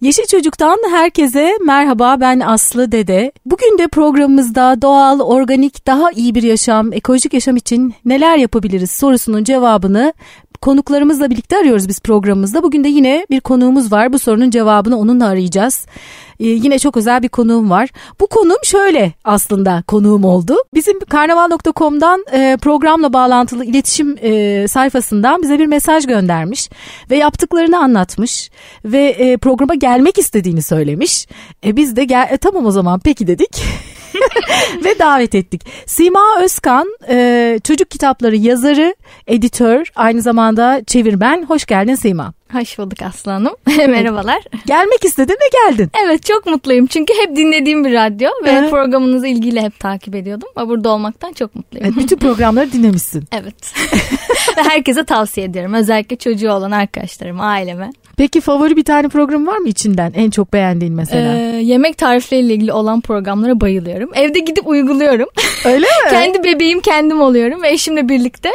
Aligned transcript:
Yeşil 0.00 0.26
Çocuk'tan 0.26 0.78
herkese 0.90 1.58
merhaba 1.64 2.16
ben 2.20 2.40
Aslı 2.40 2.92
Dede. 2.92 3.32
Bugün 3.46 3.78
de 3.78 3.88
programımızda 3.88 4.82
doğal, 4.82 5.20
organik, 5.20 5.86
daha 5.86 6.10
iyi 6.10 6.34
bir 6.34 6.42
yaşam, 6.42 6.92
ekolojik 6.92 7.34
yaşam 7.34 7.56
için 7.56 7.94
neler 8.04 8.36
yapabiliriz 8.36 8.90
sorusunun 8.90 9.44
cevabını 9.44 10.12
konuklarımızla 10.60 11.30
birlikte 11.30 11.56
arıyoruz 11.56 11.88
biz 11.88 12.00
programımızda. 12.00 12.62
Bugün 12.62 12.84
de 12.84 12.88
yine 12.88 13.26
bir 13.30 13.40
konuğumuz 13.40 13.92
var. 13.92 14.12
Bu 14.12 14.18
sorunun 14.18 14.50
cevabını 14.50 14.98
onunla 14.98 15.26
arayacağız. 15.26 15.86
Ee, 16.40 16.46
yine 16.46 16.78
çok 16.78 16.96
özel 16.96 17.22
bir 17.22 17.28
konuğum 17.28 17.70
var. 17.70 17.88
Bu 18.20 18.26
konuğum 18.26 18.64
şöyle 18.64 19.12
aslında 19.24 19.82
konuğum 19.86 20.24
oldu. 20.24 20.56
Bizim 20.74 21.00
karnaval.com'dan 21.00 22.24
e, 22.32 22.56
programla 22.62 23.12
bağlantılı 23.12 23.64
iletişim 23.64 24.16
e, 24.22 24.68
sayfasından 24.68 25.42
bize 25.42 25.58
bir 25.58 25.66
mesaj 25.66 26.06
göndermiş 26.06 26.70
ve 27.10 27.16
yaptıklarını 27.16 27.78
anlatmış 27.78 28.50
ve 28.84 29.08
e, 29.08 29.36
programa 29.36 29.74
gelmek 29.74 30.18
istediğini 30.18 30.62
söylemiş. 30.62 31.26
E, 31.64 31.76
biz 31.76 31.96
de 31.96 32.04
gel 32.04 32.28
e, 32.30 32.36
tamam 32.36 32.66
o 32.66 32.70
zaman 32.70 33.00
peki 33.04 33.26
dedik. 33.26 33.62
ve 34.84 34.98
davet 34.98 35.34
ettik. 35.34 35.66
Sima 35.86 36.24
Özkan 36.42 36.96
çocuk 37.64 37.90
kitapları 37.90 38.36
yazarı, 38.36 38.94
editör, 39.26 39.92
aynı 39.96 40.22
zamanda 40.22 40.80
çevirmen. 40.86 41.44
Hoş 41.48 41.66
geldin 41.66 41.94
Sima. 41.94 42.39
Hoş 42.52 42.78
bulduk 42.78 43.02
Aslı 43.02 43.30
Hanım. 43.30 43.54
Merhabalar. 43.66 44.42
Gelmek 44.66 45.04
istedin 45.04 45.34
ve 45.34 45.70
geldin. 45.70 45.90
Evet 46.04 46.24
çok 46.26 46.46
mutluyum 46.46 46.86
çünkü 46.86 47.12
hep 47.22 47.36
dinlediğim 47.36 47.84
bir 47.84 47.94
radyo 47.94 48.30
ve 48.44 48.50
evet. 48.50 48.70
programınızı 48.70 49.26
ilgiyle 49.26 49.62
hep 49.62 49.80
takip 49.80 50.14
ediyordum. 50.14 50.48
Ama 50.56 50.68
burada 50.68 50.88
olmaktan 50.88 51.32
çok 51.32 51.54
mutluyum. 51.54 51.86
Evet, 51.86 51.96
bütün 51.96 52.16
programları 52.16 52.72
dinlemişsin. 52.72 53.24
evet. 53.32 53.74
Herkese 54.56 55.04
tavsiye 55.04 55.46
ediyorum. 55.46 55.74
Özellikle 55.74 56.16
çocuğu 56.16 56.50
olan 56.50 56.70
arkadaşlarım, 56.70 57.40
aileme. 57.40 57.90
Peki 58.16 58.40
favori 58.40 58.76
bir 58.76 58.84
tane 58.84 59.08
program 59.08 59.46
var 59.46 59.58
mı 59.58 59.68
içinden? 59.68 60.12
En 60.16 60.30
çok 60.30 60.52
beğendiğin 60.52 60.94
mesela? 60.94 61.36
Ee, 61.36 61.40
yemek 61.40 61.98
tarifleriyle 61.98 62.54
ilgili 62.54 62.72
olan 62.72 63.00
programlara 63.00 63.60
bayılıyorum. 63.60 64.10
Evde 64.14 64.38
gidip 64.38 64.66
uyguluyorum. 64.66 65.28
Öyle 65.64 65.86
mi? 65.86 66.10
Kendi 66.10 66.44
bebeğim 66.44 66.80
kendim 66.80 67.20
oluyorum 67.20 67.62
ve 67.62 67.70
eşimle 67.70 68.08
birlikte 68.08 68.50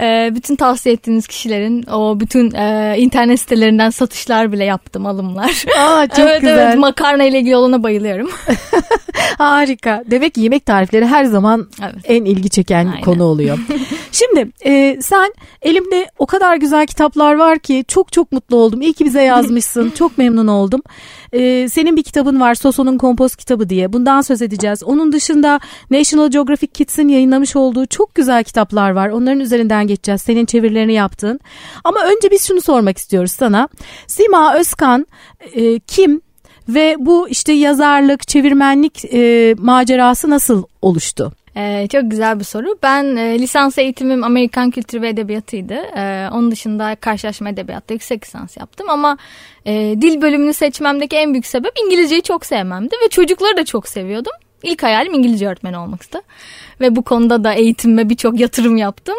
e, 0.00 0.30
bütün 0.34 0.56
tavsiye 0.56 0.92
ettiğiniz 0.92 1.26
kişilerin 1.26 1.82
o 1.82 2.20
bütün 2.20 2.54
e, 2.54 2.94
internet 2.98 3.37
sitelerinden 3.38 3.90
satışlar 3.90 4.52
bile 4.52 4.64
yaptım 4.64 5.06
alımlar. 5.06 5.64
Aa 5.78 6.06
çok 6.06 6.18
evet, 6.18 6.40
güzel. 6.40 6.58
Evet 6.58 6.78
makarna 6.78 7.24
ile 7.24 7.38
ilgili 7.38 7.56
olana 7.56 7.82
bayılıyorum. 7.82 8.30
Harika. 9.38 10.02
Demek 10.06 10.34
ki 10.34 10.40
yemek 10.40 10.66
tarifleri 10.66 11.06
her 11.06 11.24
zaman 11.24 11.68
evet. 11.82 11.94
en 12.04 12.24
ilgi 12.24 12.50
çeken 12.50 12.86
Aynen. 12.86 13.00
konu 13.00 13.24
oluyor. 13.24 13.58
Şimdi 14.12 14.48
e, 14.64 14.98
sen 15.02 15.34
elimde 15.62 16.10
o 16.18 16.26
kadar 16.26 16.56
güzel 16.56 16.86
kitaplar 16.86 17.34
var 17.34 17.58
ki 17.58 17.84
çok 17.88 18.12
çok 18.12 18.32
mutlu 18.32 18.56
oldum. 18.56 18.80
İyi 18.80 18.92
ki 18.92 19.04
bize 19.04 19.22
yazmışsın. 19.22 19.90
çok 19.90 20.18
memnun 20.18 20.46
oldum. 20.46 20.82
E, 21.32 21.68
senin 21.68 21.96
bir 21.96 22.02
kitabın 22.02 22.40
var 22.40 22.54
Soso'nun 22.54 22.98
Kompost 22.98 23.36
kitabı 23.36 23.68
diye. 23.68 23.92
Bundan 23.92 24.20
söz 24.20 24.42
edeceğiz. 24.42 24.82
Onun 24.82 25.12
dışında 25.12 25.60
National 25.90 26.30
Geographic 26.30 26.72
Kids'in 26.72 27.08
yayınlamış 27.08 27.56
olduğu 27.56 27.86
çok 27.86 28.14
güzel 28.14 28.44
kitaplar 28.44 28.90
var. 28.90 29.08
Onların 29.08 29.40
üzerinden 29.40 29.86
geçeceğiz. 29.86 30.22
Senin 30.22 30.46
çevirilerini 30.46 30.92
yaptın. 30.92 31.40
Ama 31.84 32.00
önce 32.04 32.30
biz 32.30 32.46
şunu 32.46 32.60
sormak 32.60 32.98
istiyoruz 32.98 33.32
sana. 33.32 33.68
Sima 34.06 34.54
Özkan 34.54 35.06
e, 35.52 35.78
kim? 35.78 36.20
Ve 36.68 36.96
bu 36.98 37.28
işte 37.28 37.52
yazarlık, 37.52 38.28
çevirmenlik 38.28 39.04
e, 39.04 39.54
macerası 39.58 40.30
nasıl 40.30 40.62
oluştu? 40.82 41.32
Ee, 41.58 41.86
çok 41.92 42.10
güzel 42.10 42.38
bir 42.38 42.44
soru. 42.44 42.78
Ben 42.82 43.16
e, 43.16 43.38
lisans 43.38 43.78
eğitimim 43.78 44.24
Amerikan 44.24 44.70
kültürü 44.70 45.02
ve 45.02 45.08
edebiyatıydı. 45.08 45.74
Ee, 45.74 46.28
onun 46.32 46.50
dışında 46.50 46.96
karşılaşma 46.96 47.48
edebiyatta 47.48 47.94
yüksek 47.94 48.24
lisans 48.24 48.56
yaptım 48.56 48.90
ama 48.90 49.18
e, 49.66 49.72
dil 50.00 50.22
bölümünü 50.22 50.52
seçmemdeki 50.54 51.16
en 51.16 51.32
büyük 51.32 51.46
sebep 51.46 51.72
İngilizceyi 51.86 52.22
çok 52.22 52.46
sevmemdi 52.46 52.94
ve 53.04 53.08
çocukları 53.08 53.56
da 53.56 53.64
çok 53.64 53.88
seviyordum. 53.88 54.32
İlk 54.62 54.82
hayalim 54.82 55.14
İngilizce 55.14 55.48
öğretmeni 55.48 55.78
olmaktı. 55.78 56.20
Ve 56.80 56.96
bu 56.96 57.02
konuda 57.02 57.44
da 57.44 57.52
eğitimime 57.52 58.08
birçok 58.08 58.40
yatırım 58.40 58.76
yaptım. 58.76 59.16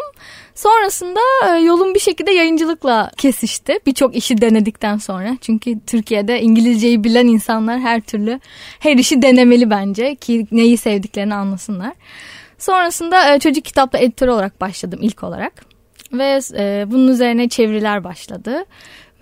Sonrasında 0.54 1.20
e, 1.48 1.60
yolum 1.60 1.94
bir 1.94 2.00
şekilde 2.00 2.32
yayıncılıkla 2.32 3.10
kesişti. 3.16 3.78
Birçok 3.86 4.16
işi 4.16 4.40
denedikten 4.40 4.98
sonra. 4.98 5.36
Çünkü 5.40 5.80
Türkiye'de 5.86 6.42
İngilizceyi 6.42 7.04
bilen 7.04 7.26
insanlar 7.26 7.80
her 7.80 8.00
türlü 8.00 8.40
her 8.78 8.96
işi 8.96 9.22
denemeli 9.22 9.70
bence 9.70 10.14
ki 10.14 10.46
neyi 10.52 10.76
sevdiklerini 10.76 11.34
anlasınlar. 11.34 11.92
Sonrasında 12.60 13.34
e, 13.34 13.38
çocuk 13.38 13.64
kitapla 13.64 13.98
editör 13.98 14.28
olarak 14.28 14.60
başladım 14.60 14.98
ilk 15.02 15.24
olarak. 15.24 15.52
Ve 16.12 16.40
e, 16.58 16.84
bunun 16.90 17.08
üzerine 17.08 17.48
çeviriler 17.48 18.04
başladı. 18.04 18.64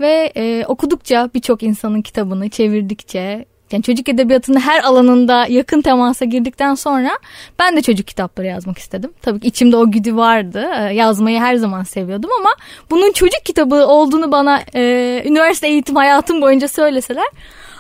Ve 0.00 0.32
okudukça 0.69 1.31
birçok 1.34 1.62
insanın 1.62 2.03
kitabını 2.03 2.50
çevirdikçe 2.50 3.44
yani 3.72 3.82
çocuk 3.82 4.09
edebiyatının 4.09 4.60
her 4.60 4.84
alanında 4.84 5.47
yakın 5.48 5.82
temasa 5.82 6.25
girdikten 6.25 6.75
sonra 6.75 7.19
ben 7.59 7.77
de 7.77 7.82
çocuk 7.82 8.06
kitapları 8.06 8.47
yazmak 8.47 8.78
istedim. 8.78 9.12
Tabii 9.22 9.41
ki 9.41 9.47
içimde 9.47 9.77
o 9.77 9.91
güdü 9.91 10.16
vardı. 10.16 10.69
Yazmayı 10.93 11.41
her 11.41 11.54
zaman 11.56 11.82
seviyordum 11.82 12.31
ama 12.41 12.50
bunun 12.91 13.12
çocuk 13.12 13.44
kitabı 13.44 13.87
olduğunu 13.87 14.32
bana 14.32 14.62
e, 14.75 15.22
üniversite 15.27 15.69
eğitim 15.69 15.97
hayatım 15.97 16.43
boyunca 16.43 16.69
söyleseler 16.69 17.28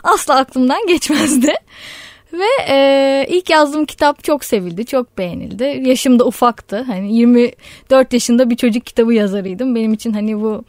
asla 0.04 0.36
aklımdan 0.36 0.86
geçmezdi. 0.86 1.54
Ve 2.32 2.72
e, 2.74 3.26
ilk 3.28 3.50
yazdığım 3.50 3.84
kitap 3.84 4.24
çok 4.24 4.44
sevildi, 4.44 4.86
çok 4.86 5.18
beğenildi. 5.18 5.82
Yaşım 5.84 6.18
da 6.18 6.24
ufaktı. 6.24 6.84
Hani 6.86 7.16
24 7.16 8.12
yaşında 8.12 8.50
bir 8.50 8.56
çocuk 8.56 8.86
kitabı 8.86 9.14
yazarıydım. 9.14 9.74
Benim 9.74 9.92
için 9.92 10.12
hani 10.12 10.40
bu, 10.40 10.64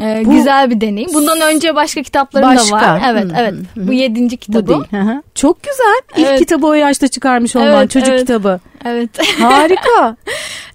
e, 0.00 0.22
bu 0.24 0.30
güzel 0.30 0.70
bir 0.70 0.80
deneyim. 0.80 1.10
Bundan 1.14 1.40
önce 1.40 1.74
başka 1.74 2.02
kitaplarım 2.02 2.48
başka. 2.48 2.80
da 2.80 2.82
var. 2.82 3.02
Evet, 3.06 3.24
hmm. 3.24 3.36
evet. 3.36 3.54
Bu 3.76 3.92
yedinci 3.92 4.36
kitabım. 4.36 4.84
Bu 4.90 4.96
değil. 4.96 5.20
Çok 5.34 5.62
güzel. 5.62 6.00
İlk 6.16 6.26
evet. 6.26 6.38
kitabı 6.38 6.66
o 6.66 6.74
yaşta 6.74 7.08
çıkarmış 7.08 7.56
olman 7.56 7.72
evet, 7.72 7.90
çocuk 7.90 8.08
evet. 8.08 8.20
kitabı. 8.20 8.60
Evet. 8.84 9.10
Harika. 9.40 10.16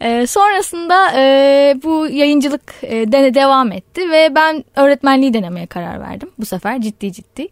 e, 0.02 0.28
sonrasında 0.28 1.12
e, 1.16 1.76
bu 1.84 2.08
yayıncılık 2.08 2.74
e, 2.82 3.12
de, 3.12 3.34
devam 3.34 3.72
etti 3.72 4.10
ve 4.12 4.36
ben 4.36 4.64
öğretmenliği 4.76 5.34
denemeye 5.34 5.66
karar 5.66 6.02
verdim. 6.02 6.30
Bu 6.40 6.46
sefer 6.46 6.82
ciddi 6.82 7.14
ciddi. 7.14 7.48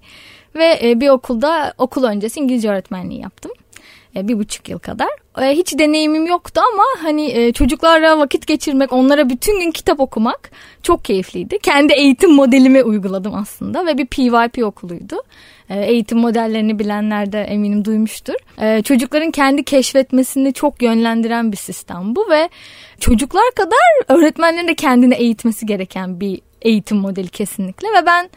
Ve 0.57 0.79
e, 0.83 0.99
bir 0.99 1.09
okulda 1.09 1.73
okul 1.77 2.03
öncesi 2.03 2.39
İngilizce 2.39 2.69
öğretmenliği 2.69 3.21
yaptım. 3.21 3.51
E, 4.15 4.27
bir 4.27 4.37
buçuk 4.37 4.69
yıl 4.69 4.79
kadar. 4.79 5.09
E, 5.41 5.55
hiç 5.55 5.79
deneyimim 5.79 6.25
yoktu 6.25 6.61
ama 6.73 6.83
hani 7.01 7.53
çocuklarla 7.53 8.19
vakit 8.19 8.47
geçirmek, 8.47 8.93
onlara 8.93 9.29
bütün 9.29 9.59
gün 9.59 9.71
kitap 9.71 9.99
okumak 9.99 10.51
çok 10.83 11.05
keyifliydi. 11.05 11.59
Kendi 11.59 11.93
eğitim 11.93 12.31
modelimi 12.31 12.83
uyguladım 12.83 13.35
aslında 13.35 13.85
ve 13.85 13.97
bir 13.97 14.05
PYP 14.05 14.63
okuluydu. 14.63 15.21
Eğitim 15.69 16.17
modellerini 16.17 16.79
bilenler 16.79 17.31
de 17.31 17.41
eminim 17.41 17.85
duymuştur. 17.85 18.35
Çocukların 18.83 19.31
kendi 19.31 19.63
keşfetmesini 19.63 20.53
çok 20.53 20.81
yönlendiren 20.81 21.51
bir 21.51 21.57
sistem 21.57 22.15
bu 22.15 22.29
ve 22.29 22.49
çocuklar 22.99 23.51
kadar 23.55 24.17
öğretmenlerin 24.17 24.67
de 24.67 24.75
kendini 24.75 25.13
eğitmesi 25.13 25.65
gereken 25.65 26.19
bir 26.19 26.41
eğitim 26.61 26.97
modeli 26.97 27.27
kesinlikle 27.27 27.87
ve 27.87 28.05
ben 28.05 28.29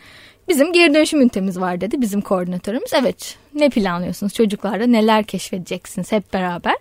Bizim 0.50 0.72
geri 0.72 0.94
dönüşüm 0.94 1.20
ünitemiz 1.20 1.60
var 1.60 1.80
dedi 1.80 2.00
bizim 2.00 2.20
koordinatörümüz. 2.20 2.90
Evet 2.94 3.36
ne 3.54 3.68
planlıyorsunuz 3.70 4.34
çocuklarla 4.34 4.86
neler 4.86 5.24
keşfedeceksiniz 5.24 6.12
hep 6.12 6.32
beraber. 6.32 6.74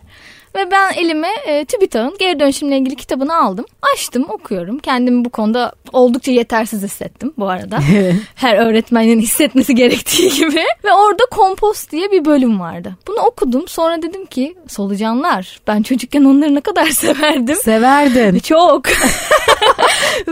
Ve 0.55 0.71
ben 0.71 0.93
elime 0.93 1.27
e, 1.45 1.65
TÜBİTAK'ın 1.65 2.17
geri 2.19 2.39
dönüşümle 2.39 2.77
ilgili 2.77 2.95
kitabını 2.95 3.35
aldım. 3.35 3.65
Açtım 3.93 4.25
okuyorum. 4.29 4.79
Kendimi 4.79 5.25
bu 5.25 5.29
konuda 5.29 5.71
oldukça 5.93 6.31
yetersiz 6.31 6.83
hissettim 6.83 7.33
bu 7.37 7.49
arada. 7.49 7.79
Her 8.35 8.57
öğretmenin 8.57 9.19
hissetmesi 9.19 9.75
gerektiği 9.75 10.29
gibi. 10.37 10.63
Ve 10.83 10.93
orada 10.93 11.23
kompost 11.31 11.91
diye 11.91 12.11
bir 12.11 12.25
bölüm 12.25 12.59
vardı. 12.59 12.95
Bunu 13.07 13.17
okudum. 13.17 13.67
Sonra 13.67 14.01
dedim 14.01 14.25
ki 14.25 14.55
solucanlar. 14.67 15.59
Ben 15.67 15.81
çocukken 15.81 16.23
onları 16.23 16.55
ne 16.55 16.61
kadar 16.61 16.85
severdim. 16.89 17.55
Severdin. 17.55 18.39
Çok. 18.39 18.83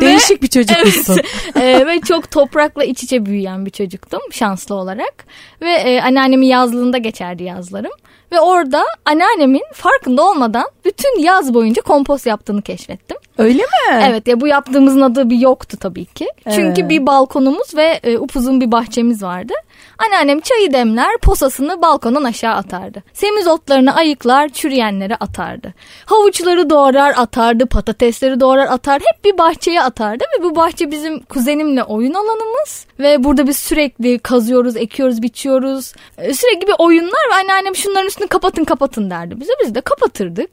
Değişik 0.02 0.42
bir 0.42 0.48
çocukmuşsun. 0.48 1.20
Evet, 1.56 1.82
e, 1.82 1.88
ve 1.88 2.02
çok 2.02 2.32
toprakla 2.32 2.84
iç 2.84 3.04
içe 3.04 3.26
büyüyen 3.26 3.66
bir 3.66 3.72
çocuktum 3.72 4.22
şanslı 4.32 4.76
olarak. 4.76 5.26
Ve 5.62 5.72
e, 5.72 6.02
anneannemin 6.02 6.48
yazlığında 6.48 6.98
geçerdi 6.98 7.44
yazlarım. 7.44 7.92
Ve 8.32 8.40
orada 8.40 8.84
anneannemin 9.06 9.64
farkında 9.74 10.30
olmadan 10.30 10.66
bütün 10.86 11.20
yaz 11.20 11.54
boyunca 11.54 11.82
kompost 11.82 12.26
yaptığını 12.28 12.62
keşfettim. 12.62 13.18
Öyle 13.38 13.62
mi? 13.62 14.04
Evet 14.10 14.28
ya 14.28 14.42
bu 14.42 14.48
yaptığımızın 14.48 15.02
adı 15.02 15.30
bir 15.30 15.38
yoktu 15.38 15.78
tabii 15.80 16.06
ki. 16.06 16.28
Çünkü 16.44 16.82
evet. 16.82 16.90
bir 16.90 17.06
balkonumuz 17.06 17.76
ve 17.76 18.00
e, 18.04 18.18
upuzun 18.18 18.62
bir 18.62 18.72
bahçemiz 18.72 19.24
vardı. 19.24 19.54
Anneannem 20.06 20.40
çayı 20.40 20.74
demler, 20.74 21.18
posasını 21.22 21.82
balkondan 21.82 22.24
aşağı 22.24 22.54
atardı. 22.56 23.04
Semizotlarını 23.14 23.96
ayıklar, 23.96 24.50
çürüyenlere 24.50 25.16
atardı. 25.16 25.74
Havuçları 26.06 26.70
doğrar 26.70 27.14
atardı, 27.18 27.66
patatesleri 27.66 28.40
doğrar 28.40 28.68
atardı. 28.68 29.04
Hep 29.14 29.26
bir 29.26 29.38
bahçeye 29.38 29.82
atardı 29.82 30.24
ve 30.40 30.44
bu 30.44 30.56
bahçe 30.56 30.92
bizim 30.92 31.20
kuzenimle 31.20 31.84
oyun 31.84 32.14
alanımız. 32.14 32.86
Ve 33.00 33.24
burada 33.24 33.48
biz 33.48 33.58
sürekli 33.58 34.20
kazıyoruz, 34.20 34.78
ekiyoruz, 34.78 35.22
biçiyoruz. 35.22 35.94
Ee, 36.18 36.34
sürekli 36.34 36.68
bir 36.68 36.76
oyunlar 36.78 37.30
ve 37.32 37.36
anneannem 37.36 37.76
şunların 37.76 38.08
üstünü 38.08 38.28
kapatın 38.28 38.64
kapatın 38.64 39.10
derdi 39.10 39.40
bize. 39.40 39.54
Biz 39.64 39.76
de 39.76 39.82
kapatırdık. 39.82 40.50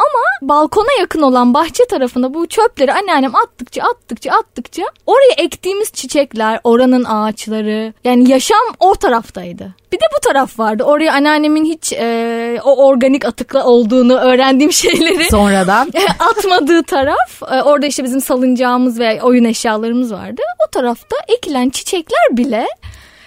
Ama 0.00 0.48
balkona 0.48 0.88
yakın 1.00 1.22
olan 1.22 1.54
bahçe 1.54 1.84
tarafında 1.84 2.34
bu 2.34 2.46
çöpleri 2.46 2.92
anneannem 2.92 3.36
attıkça 3.36 3.82
attıkça 3.82 4.32
attıkça 4.32 4.82
oraya 5.06 5.32
ektiğimiz 5.36 5.92
çiçekler, 5.92 6.60
oranın 6.64 7.04
ağaçları 7.04 7.92
yani 8.04 8.30
yaşam 8.30 8.58
o 8.78 8.94
taraftaydı. 8.94 9.74
Bir 9.92 9.96
de 9.96 10.04
bu 10.16 10.20
taraf 10.20 10.58
vardı. 10.58 10.84
Oraya 10.84 11.12
anneannemin 11.12 11.64
hiç 11.64 11.92
e, 11.92 12.60
o 12.64 12.86
organik 12.86 13.24
atıkla 13.24 13.64
olduğunu 13.64 14.14
öğrendiğim 14.14 14.72
şeyleri 14.82 15.24
Sonradan. 15.24 15.92
atmadığı 16.18 16.82
taraf. 16.82 17.42
E, 17.52 17.62
orada 17.62 17.86
işte 17.86 18.04
bizim 18.04 18.20
salıncağımız 18.20 19.00
ve 19.00 19.22
oyun 19.22 19.44
eşyalarımız 19.44 20.12
vardı. 20.12 20.42
O 20.66 20.70
tarafta 20.70 21.16
ekilen 21.28 21.70
çiçekler 21.70 22.26
bile 22.30 22.66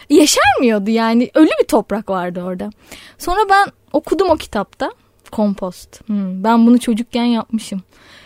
yeşermiyordu 0.10 0.90
yani. 0.90 1.30
Ölü 1.34 1.50
bir 1.62 1.68
toprak 1.68 2.10
vardı 2.10 2.44
orada. 2.44 2.70
Sonra 3.18 3.50
ben 3.50 3.72
okudum 3.94 4.30
o 4.30 4.36
kitapta. 4.36 4.92
Kompost. 5.34 6.08
Hmm, 6.08 6.44
ben 6.44 6.68
bunu 6.68 6.80
çocukken 6.80 7.24
yapmışım. 7.24 7.82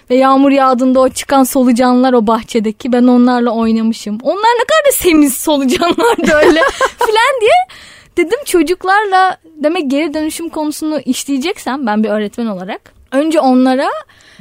Ve 0.10 0.16
yağmur 0.16 0.52
yağdığında 0.52 1.00
o 1.00 1.10
çıkan 1.10 1.44
solucanlar 1.44 2.14
o 2.14 2.28
bahçedeki 2.28 2.92
ben 2.92 3.04
onlarla 3.04 3.52
oynamışım. 3.52 4.18
Onlar 4.24 4.36
ne 4.60 4.64
kadar 4.64 4.88
da 4.88 4.92
semiz 4.92 5.38
solucanlardı 5.38 6.32
öyle 6.34 6.62
filan 6.98 7.42
diye 7.42 7.78
dedim 8.18 8.40
çocuklarla 8.46 9.38
demek 9.56 9.92
geri 9.92 10.14
dönüşüm 10.14 10.50
konusunu 10.50 11.00
işleyeceksem 11.00 11.88
ben 11.88 12.04
bir 12.04 12.10
öğretmen 12.10 12.46
olarak 12.46 12.94
önce 13.12 13.40
onlara 13.40 13.90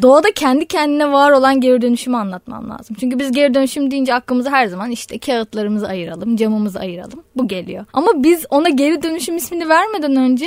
doğada 0.02 0.32
kendi 0.32 0.66
kendine 0.66 1.12
var 1.12 1.30
olan 1.30 1.60
geri 1.60 1.82
dönüşümü 1.82 2.16
anlatmam 2.16 2.70
lazım. 2.70 2.96
Çünkü 3.00 3.18
biz 3.18 3.32
geri 3.32 3.54
dönüşüm 3.54 3.90
deyince 3.90 4.14
aklımıza 4.14 4.50
her 4.50 4.66
zaman 4.66 4.90
işte 4.90 5.18
kağıtlarımızı 5.18 5.88
ayıralım, 5.88 6.36
camımızı 6.36 6.78
ayıralım. 6.78 7.22
Bu 7.36 7.48
geliyor. 7.48 7.84
Ama 7.92 8.22
biz 8.22 8.46
ona 8.50 8.68
geri 8.68 9.02
dönüşüm 9.02 9.36
ismini 9.36 9.68
vermeden 9.68 10.16
önce 10.16 10.46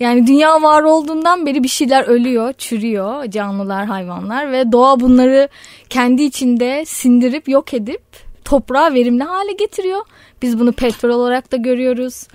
yani 0.00 0.26
dünya 0.26 0.62
var 0.62 0.82
olduğundan 0.82 1.46
beri 1.46 1.62
bir 1.62 1.68
şeyler 1.68 2.04
ölüyor, 2.04 2.52
çürüyor, 2.52 3.26
canlılar, 3.26 3.86
hayvanlar 3.86 4.52
ve 4.52 4.72
doğa 4.72 5.00
bunları 5.00 5.48
kendi 5.90 6.22
içinde 6.22 6.84
sindirip 6.86 7.48
yok 7.48 7.74
edip 7.74 8.02
toprağı 8.44 8.94
verimli 8.94 9.24
hale 9.24 9.52
getiriyor. 9.52 10.00
Biz 10.42 10.60
bunu 10.60 10.72
petrol 10.72 11.10
olarak 11.10 11.52
da 11.52 11.56
görüyoruz. 11.56 12.26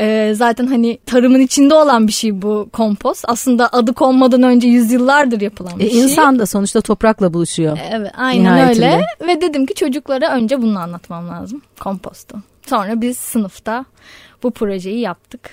Ee, 0.00 0.32
zaten 0.34 0.66
hani 0.66 0.98
tarımın 1.06 1.40
içinde 1.40 1.74
olan 1.74 2.06
bir 2.06 2.12
şey 2.12 2.42
bu 2.42 2.68
kompost. 2.72 3.24
Aslında 3.28 3.68
adı 3.72 3.92
konmadan 3.94 4.42
önce 4.42 4.68
yüzyıllardır 4.68 5.40
yapılan 5.40 5.78
bir 5.78 5.84
E, 5.86 5.90
şey. 5.90 6.00
insan 6.00 6.38
da 6.38 6.46
sonuçta 6.46 6.80
toprakla 6.80 7.34
buluşuyor. 7.34 7.78
Evet 7.92 8.10
aynen 8.16 8.44
Nihayetinde. 8.56 8.86
öyle. 8.86 9.32
Ve 9.32 9.40
dedim 9.40 9.66
ki 9.66 9.74
çocuklara 9.74 10.34
önce 10.34 10.62
bunu 10.62 10.78
anlatmam 10.78 11.28
lazım. 11.28 11.62
Kompostu. 11.80 12.36
Sonra 12.66 13.00
biz 13.00 13.18
sınıfta 13.18 13.84
bu 14.42 14.50
projeyi 14.50 15.00
yaptık. 15.00 15.50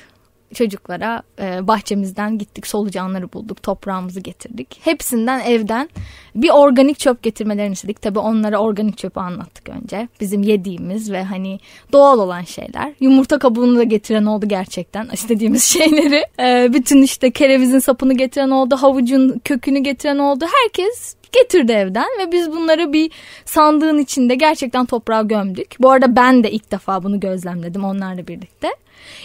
Çocuklara 0.53 1.23
e, 1.39 1.67
bahçemizden 1.67 2.37
gittik 2.37 2.67
solucanları 2.67 3.33
bulduk 3.33 3.63
toprağımızı 3.63 4.19
getirdik. 4.19 4.79
Hepsinden 4.83 5.39
evden 5.39 5.89
bir 6.35 6.49
organik 6.49 6.99
çöp 6.99 7.23
getirmelerini 7.23 7.73
istedik. 7.73 8.01
Tabii 8.01 8.19
onlara 8.19 8.57
organik 8.57 8.97
çöpü 8.97 9.19
anlattık 9.19 9.69
önce. 9.69 10.07
Bizim 10.21 10.43
yediğimiz 10.43 11.11
ve 11.11 11.23
hani 11.23 11.59
doğal 11.91 12.19
olan 12.19 12.41
şeyler. 12.41 12.93
Yumurta 12.99 13.39
kabuğunu 13.39 13.77
da 13.77 13.83
getiren 13.83 14.25
oldu 14.25 14.47
gerçekten 14.47 15.07
istediğimiz 15.13 15.63
şeyleri. 15.73 16.23
E, 16.39 16.73
bütün 16.73 17.01
işte 17.01 17.31
kerevizin 17.31 17.79
sapını 17.79 18.13
getiren 18.13 18.49
oldu. 18.49 18.75
Havucun 18.75 19.41
kökünü 19.43 19.79
getiren 19.79 20.17
oldu. 20.17 20.45
Herkes 20.63 21.15
getirdi 21.31 21.71
evden 21.71 22.07
ve 22.19 22.31
biz 22.31 22.51
bunları 22.51 22.93
bir 22.93 23.11
sandığın 23.45 23.97
içinde 23.97 24.35
gerçekten 24.35 24.85
toprağa 24.85 25.21
gömdük. 25.21 25.75
Bu 25.79 25.91
arada 25.91 26.15
ben 26.15 26.43
de 26.43 26.51
ilk 26.51 26.71
defa 26.71 27.03
bunu 27.03 27.19
gözlemledim 27.19 27.83
onlarla 27.83 28.27
birlikte. 28.27 28.69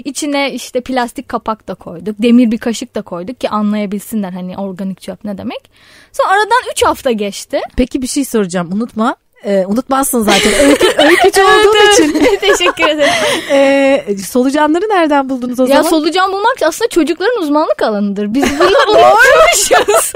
İçine 0.05 0.52
işte 0.52 0.81
plastik 0.81 1.28
kapak 1.28 1.69
da 1.69 1.75
koyduk. 1.75 2.17
Demir 2.19 2.50
bir 2.50 2.58
kaşık 2.58 2.94
da 2.94 3.02
koyduk 3.02 3.40
ki 3.40 3.49
anlayabilsinler 3.49 4.31
hani 4.31 4.58
organik 4.58 5.00
çöp 5.00 5.25
ne 5.25 5.38
demek. 5.38 5.70
Sonra 6.12 6.28
aradan 6.28 6.72
3 6.72 6.84
hafta 6.84 7.11
geçti. 7.11 7.61
Peki 7.76 8.02
bir 8.02 8.06
şey 8.06 8.25
soracağım 8.25 8.72
unutma. 8.72 9.17
Ee, 9.44 9.64
unutmazsın 9.66 10.20
zaten. 10.22 10.52
Öykü, 10.69 10.87
öykücü 10.98 11.42
olduğun 11.42 11.76
Evet, 11.84 11.92
için. 12.00 12.16
evet. 12.20 12.40
Teşekkür 12.58 12.84
ederim. 12.88 13.10
Ee, 13.52 14.04
solucanları 14.28 14.84
nereden 14.90 15.28
buldunuz 15.28 15.60
o 15.60 15.62
ya 15.62 15.69
zaman? 15.69 15.90
solucan 15.90 16.32
bulmak 16.32 16.56
aslında 16.66 16.88
çocukların 16.88 17.42
uzmanlık 17.42 17.82
alanıdır. 17.82 18.34
Biz 18.34 18.44
bunu 18.58 18.69
unutmuşuz. 18.90 20.12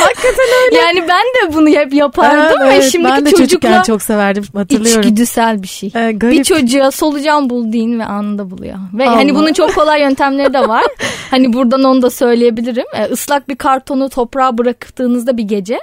Hakikaten 0.00 0.46
öyle. 0.66 0.76
yani 0.78 1.04
ben 1.08 1.22
de 1.50 1.54
bunu 1.54 1.68
hep 1.68 1.94
yapardım 1.94 2.58
Evet, 2.62 2.78
ve 2.84 2.90
şimdiki 2.90 3.12
ben 3.14 3.26
de 3.26 3.30
çocukken 3.30 3.82
çok 3.82 4.02
severdim 4.02 4.44
hatırlıyorum. 4.54 5.00
içgüdüsel 5.02 5.62
bir 5.62 5.68
şey. 5.68 5.88
Ee, 5.94 6.12
garip. 6.12 6.38
Bir 6.38 6.44
çocuğa 6.44 6.90
solucan 6.90 7.50
bul 7.50 7.72
deyin 7.72 8.00
ve 8.00 8.04
anında 8.04 8.50
buluyor. 8.50 8.76
Ve 8.94 9.08
Allah. 9.08 9.16
hani 9.16 9.34
bunun 9.34 9.52
çok 9.52 9.74
kolay 9.74 10.00
yöntemleri 10.00 10.54
de 10.54 10.68
var. 10.68 10.84
hani 11.30 11.52
buradan 11.52 11.84
onu 11.84 12.02
da 12.02 12.10
söyleyebilirim. 12.10 12.86
Ee, 12.94 13.04
ıslak 13.04 13.48
bir 13.48 13.56
kartonu 13.56 14.08
toprağa 14.08 14.58
bıraktığınızda 14.58 15.36
bir 15.36 15.42
gece 15.44 15.78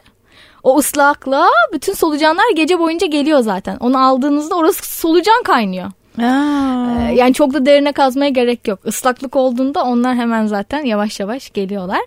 o 0.63 0.77
ıslaklığa 0.77 1.49
bütün 1.73 1.93
solucanlar 1.93 2.55
gece 2.55 2.79
boyunca 2.79 3.07
geliyor 3.07 3.39
zaten. 3.39 3.77
Onu 3.77 4.05
aldığınızda 4.05 4.55
orası 4.55 4.99
solucan 4.99 5.43
kaynıyor. 5.43 5.91
Aa. 6.21 7.09
Ee, 7.09 7.13
yani 7.15 7.33
çok 7.33 7.53
da 7.53 7.65
derine 7.65 7.91
kazmaya 7.91 8.29
gerek 8.29 8.67
yok. 8.67 8.79
Islaklık 8.85 9.35
olduğunda 9.35 9.83
onlar 9.83 10.15
hemen 10.15 10.45
zaten 10.45 10.85
yavaş 10.85 11.19
yavaş 11.19 11.49
geliyorlar. 11.49 12.01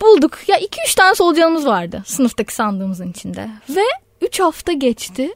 Bulduk. 0.00 0.38
Ya 0.48 0.56
2-3 0.58 0.96
tane 0.96 1.14
solucanımız 1.14 1.66
vardı 1.66 2.02
sınıftaki 2.06 2.54
sandığımızın 2.54 3.10
içinde. 3.10 3.48
Ve 3.70 3.84
3 4.22 4.40
hafta 4.40 4.72
geçti. 4.72 5.34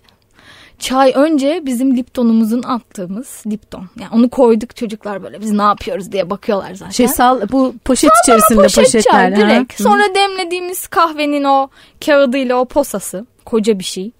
Çay 0.82 1.12
önce 1.14 1.62
bizim 1.66 1.96
Lipton'umuzun 1.96 2.62
attığımız 2.62 3.42
Lipton. 3.46 3.86
Yani 4.00 4.10
onu 4.12 4.30
koyduk 4.30 4.76
çocuklar 4.76 5.22
böyle 5.22 5.40
biz 5.40 5.50
ne 5.52 5.62
yapıyoruz 5.62 6.12
diye 6.12 6.30
bakıyorlar 6.30 6.74
zaten. 6.74 6.90
Şey 6.90 7.08
sal 7.08 7.40
bu 7.52 7.74
poşet 7.84 8.10
içerisinde 8.24 8.62
Poşet 8.62 8.84
poşetler. 8.84 9.02
çay 9.12 9.36
direkt. 9.36 9.82
Sonra 9.82 10.14
demlediğimiz 10.14 10.86
kahvenin 10.86 11.44
o 11.44 11.68
kağıdıyla 12.06 12.56
o 12.56 12.64
posası. 12.64 13.26
Koca 13.44 13.78
bir 13.78 13.84
şey. 13.84 14.10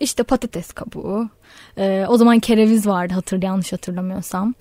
İşte 0.00 0.22
patates 0.22 0.72
kabuğu. 0.72 1.28
Ee, 1.78 2.04
o 2.08 2.16
zaman 2.16 2.38
kereviz 2.38 2.86
vardı 2.86 3.14
hatır 3.14 3.42
yanlış 3.42 3.72
hatırlamıyorsam. 3.72 4.54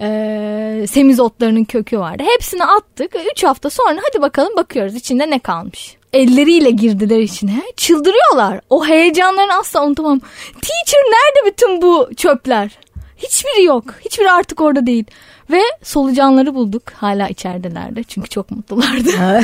Ee, 0.00 0.84
semizotlarının 0.88 1.64
kökü 1.64 1.98
vardı. 1.98 2.22
Hepsini 2.34 2.64
attık. 2.64 3.16
Üç 3.32 3.44
hafta 3.44 3.70
sonra 3.70 4.00
hadi 4.10 4.22
bakalım 4.22 4.56
bakıyoruz 4.56 4.94
içinde 4.94 5.30
ne 5.30 5.38
kalmış. 5.38 5.96
Elleriyle 6.12 6.70
girdiler 6.70 7.18
içine. 7.20 7.62
Çıldırıyorlar. 7.76 8.60
O 8.70 8.86
heyecanlarını 8.86 9.54
asla 9.54 9.86
unutamam. 9.86 10.20
Teacher 10.52 11.00
nerede 11.00 11.52
bütün 11.52 11.82
bu 11.82 12.10
çöpler? 12.16 12.78
Hiçbiri 13.16 13.64
yok. 13.64 13.84
Hiçbiri 14.04 14.30
artık 14.30 14.60
orada 14.60 14.86
değil. 14.86 15.04
Ve 15.50 15.62
solucanları 15.82 16.54
bulduk. 16.54 16.82
Hala 16.94 17.28
içeridelerdi. 17.28 18.04
Çünkü 18.04 18.28
çok 18.28 18.50
mutlulardı. 18.50 19.10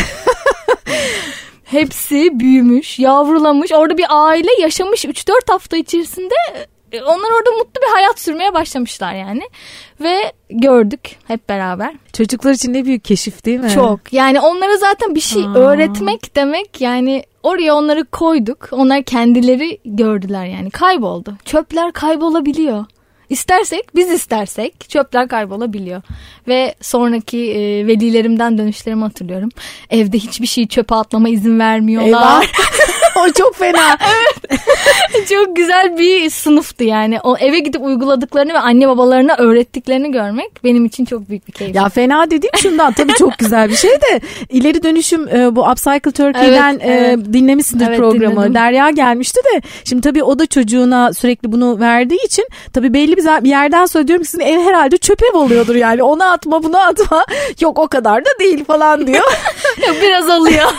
Hepsi 1.64 2.40
büyümüş, 2.40 2.98
yavrulamış. 2.98 3.72
Orada 3.72 3.98
bir 3.98 4.06
aile 4.08 4.60
yaşamış 4.60 5.04
3-4 5.04 5.32
hafta 5.48 5.76
içerisinde. 5.76 6.34
E, 6.92 7.02
Onlar 7.02 7.30
orada 7.38 7.50
mutlu 7.50 7.80
bir 7.82 7.92
hayat 7.94 8.20
sürmeye 8.20 8.54
başlamışlar 8.54 9.14
yani. 9.14 9.42
Ve 10.00 10.32
gördük 10.50 11.16
hep 11.26 11.48
beraber. 11.48 11.94
Çocuklar 12.12 12.52
için 12.52 12.72
ne 12.72 12.84
büyük 12.84 13.04
keşif 13.04 13.44
değil 13.44 13.60
mi? 13.60 13.70
Çok. 13.70 14.12
Yani 14.12 14.40
onlara 14.40 14.76
zaten 14.76 15.14
bir 15.14 15.20
şey 15.20 15.42
Aa. 15.44 15.54
öğretmek 15.58 16.36
demek 16.36 16.80
yani 16.80 17.22
oraya 17.42 17.74
onları 17.74 18.04
koyduk. 18.04 18.68
Onlar 18.72 19.02
kendileri 19.02 19.78
gördüler 19.84 20.46
yani. 20.46 20.70
Kayboldu. 20.70 21.34
Çöpler 21.44 21.92
kaybolabiliyor. 21.92 22.84
İstersek 23.28 23.96
biz 23.96 24.10
istersek 24.10 24.90
çöpler 24.90 25.28
kaybolabiliyor. 25.28 26.02
Ve 26.48 26.74
sonraki 26.80 27.52
e, 27.52 27.86
velilerimden 27.86 28.58
dönüşlerimi 28.58 29.02
hatırlıyorum. 29.02 29.48
Evde 29.90 30.18
hiçbir 30.18 30.46
şeyi 30.46 30.68
çöpe 30.68 30.94
atlama 30.94 31.28
izin 31.28 31.58
vermiyorlar. 31.58 32.52
O 33.16 33.32
çok 33.32 33.56
fena. 33.56 33.98
Çok 35.28 35.56
güzel 35.56 35.98
bir 35.98 36.30
sınıftı 36.30 36.84
yani. 36.84 37.20
O 37.20 37.36
eve 37.36 37.58
gidip 37.58 37.82
uyguladıklarını 37.82 38.54
ve 38.54 38.58
anne 38.58 38.88
babalarına 38.88 39.34
öğrettiklerini 39.38 40.12
görmek 40.12 40.64
benim 40.64 40.84
için 40.84 41.04
çok 41.04 41.28
büyük 41.28 41.48
bir 41.48 41.52
keyif. 41.52 41.76
Ya 41.76 41.88
fena 41.88 42.30
dediğim 42.30 42.54
şundan 42.56 42.92
tabii 42.92 43.14
çok 43.14 43.38
güzel 43.38 43.68
bir 43.68 43.76
şey 43.76 43.90
de 43.90 44.20
ileri 44.48 44.82
dönüşüm 44.82 45.28
e, 45.28 45.56
bu 45.56 45.62
Upcycle 45.62 46.10
Turkey'den 46.10 46.80
Evet, 46.82 46.90
e, 46.90 46.92
evet. 46.92 47.18
dinlemişsindir 47.32 47.86
Evet, 47.86 47.98
programı. 47.98 48.36
dinledim. 48.36 48.54
Derya 48.54 48.90
gelmişti 48.90 49.40
de 49.54 49.62
şimdi 49.84 50.02
tabii 50.02 50.22
o 50.22 50.38
da 50.38 50.46
çocuğuna 50.46 51.12
sürekli 51.12 51.52
bunu 51.52 51.80
verdiği 51.80 52.24
için 52.24 52.48
tabii 52.72 52.94
belli 52.94 53.16
bir, 53.16 53.48
yerden 53.48 53.86
sonra 53.86 54.08
diyorum 54.08 54.22
ki 54.22 54.30
sizin 54.30 54.44
ev 54.44 54.60
herhalde 54.60 54.96
çöp 54.96 55.22
ev 55.22 55.38
oluyordur 55.38 55.74
yani 55.74 56.02
onu 56.02 56.24
atma 56.24 56.62
bunu 56.62 56.78
atma 56.78 57.24
yok 57.60 57.78
o 57.78 57.88
kadar 57.88 58.24
da 58.24 58.30
değil 58.40 58.64
falan 58.64 59.06
diyor. 59.06 59.24
Biraz 60.02 60.28
alıyor. 60.30 60.72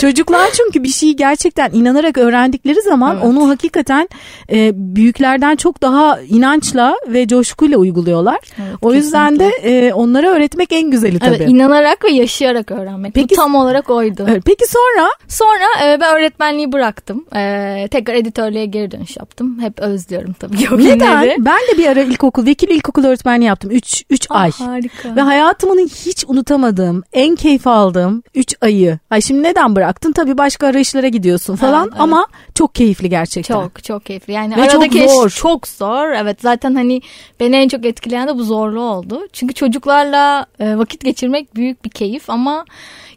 Çocuklar 0.00 0.50
çünkü 0.50 0.82
bir 0.82 0.88
şeyi 0.88 1.16
gerçekten 1.16 1.37
inanarak 1.72 2.18
öğrendikleri 2.18 2.82
zaman 2.82 3.14
Evet. 3.16 3.24
onu 3.24 3.48
hakikaten 3.48 4.08
e, 4.52 4.70
büyüklerden 4.74 5.56
çok 5.56 5.82
daha 5.82 6.20
inançla 6.20 6.96
ve 7.08 7.28
coşkuyla 7.28 7.78
uyguluyorlar. 7.78 8.38
Evet, 8.58 8.74
o 8.82 8.94
yüzden 8.94 9.38
de 9.38 9.48
e, 9.62 9.92
onlara 9.92 10.28
öğretmek 10.28 10.72
en 10.72 10.90
güzeli 10.90 11.18
tabii. 11.18 11.36
Evet, 11.36 11.48
inanarak 11.50 12.04
ve 12.04 12.10
yaşayarak 12.10 12.70
öğrenmek. 12.70 13.14
Peki- 13.14 13.30
Bu 13.30 13.34
tam 13.36 13.54
olarak 13.54 13.90
oydu. 13.90 14.26
Evet, 14.28 14.42
Peki 14.46 14.64
sonra 14.66 15.08
Sonra 15.28 15.86
e, 15.92 16.00
ben 16.00 16.16
öğretmenliği 16.16 16.72
bıraktım. 16.72 17.24
E, 17.36 17.88
tekrar 17.90 18.14
editörlüğe 18.14 18.66
geri 18.66 18.90
dönüş 18.90 19.16
yaptım. 19.16 19.58
Hep 19.60 19.78
özlüyorum 19.80 20.32
tabii 20.32 20.56
o 20.74 20.78
neden? 20.78 21.44
Ben 21.44 21.58
de 21.72 21.78
bir 21.78 21.86
ara 21.86 22.00
ilkokul, 22.02 22.46
vekil 22.46 22.68
ilkokul 22.68 23.04
öğretmenliği 23.04 23.48
yaptım. 23.48 23.70
3 23.70 24.04
3 24.10 24.26
Ah, 24.30 24.40
ay. 24.40 24.50
Harika. 24.50 25.16
Ve 25.16 25.20
hayatımın 25.20 25.78
hiç 25.78 26.24
unutamadığım, 26.28 27.02
en 27.12 27.36
keyif 27.36 27.66
aldığım 27.66 27.88
aldığım 27.88 28.22
3 28.34 28.54
ayı. 28.60 28.98
Ay 29.10 29.20
şimdi 29.20 29.42
neden 29.42 29.76
bıraktın? 29.76 30.12
Tabii 30.12 30.38
başka 30.38 30.66
arayışlara 30.66 31.08
gidiyorsun 31.18 31.56
falan 31.56 31.82
Evet, 31.82 31.92
evet. 31.92 32.00
ama 32.00 32.26
çok 32.54 32.74
keyifli 32.74 33.10
gerçekten. 33.10 33.54
Çok 33.54 33.84
çok 33.84 34.04
keyifli. 34.04 34.32
Yani 34.32 34.56
Ve 34.56 34.64
çok 34.68 34.74
aradaki 34.74 35.04
eş 35.04 35.10
zor. 35.10 35.30
çok 35.30 35.68
zor. 35.68 36.08
Evet 36.08 36.40
zaten 36.40 36.74
hani 36.74 37.02
beni 37.40 37.56
en 37.56 37.68
çok 37.68 37.86
etkileyen 37.86 38.28
de 38.28 38.34
bu 38.34 38.44
zorluğu 38.44 38.82
oldu. 38.82 39.20
Çünkü 39.32 39.54
çocuklarla 39.54 40.46
e, 40.60 40.78
vakit 40.78 41.04
geçirmek 41.04 41.54
büyük 41.54 41.84
bir 41.84 41.90
keyif 41.90 42.30
ama 42.30 42.64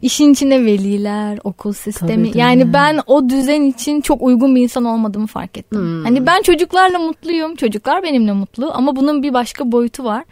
işin 0.02 0.32
içinde 0.32 0.64
veliler, 0.64 1.38
okul 1.44 1.72
sistemi. 1.72 2.28
Tabii. 2.30 2.38
Yani 2.38 2.72
ben 2.72 3.00
o 3.06 3.28
düzen 3.28 3.62
için 3.62 4.00
çok 4.00 4.22
uygun 4.22 4.56
bir 4.56 4.62
insan 4.62 4.84
olmadığımı 4.84 5.26
fark 5.26 5.58
ettim. 5.58 5.78
Hmm. 5.78 6.04
Hani 6.04 6.26
ben 6.26 6.42
çocuklarla 6.42 6.98
mutluyum. 6.98 7.56
Çocuklar 7.56 8.02
benimle 8.02 8.32
mutlu 8.32 8.72
ama 8.74 8.96
bunun 8.96 9.22
bir 9.22 9.32
başka 9.34 9.72
boyutu 9.72 10.04
var. 10.04 10.24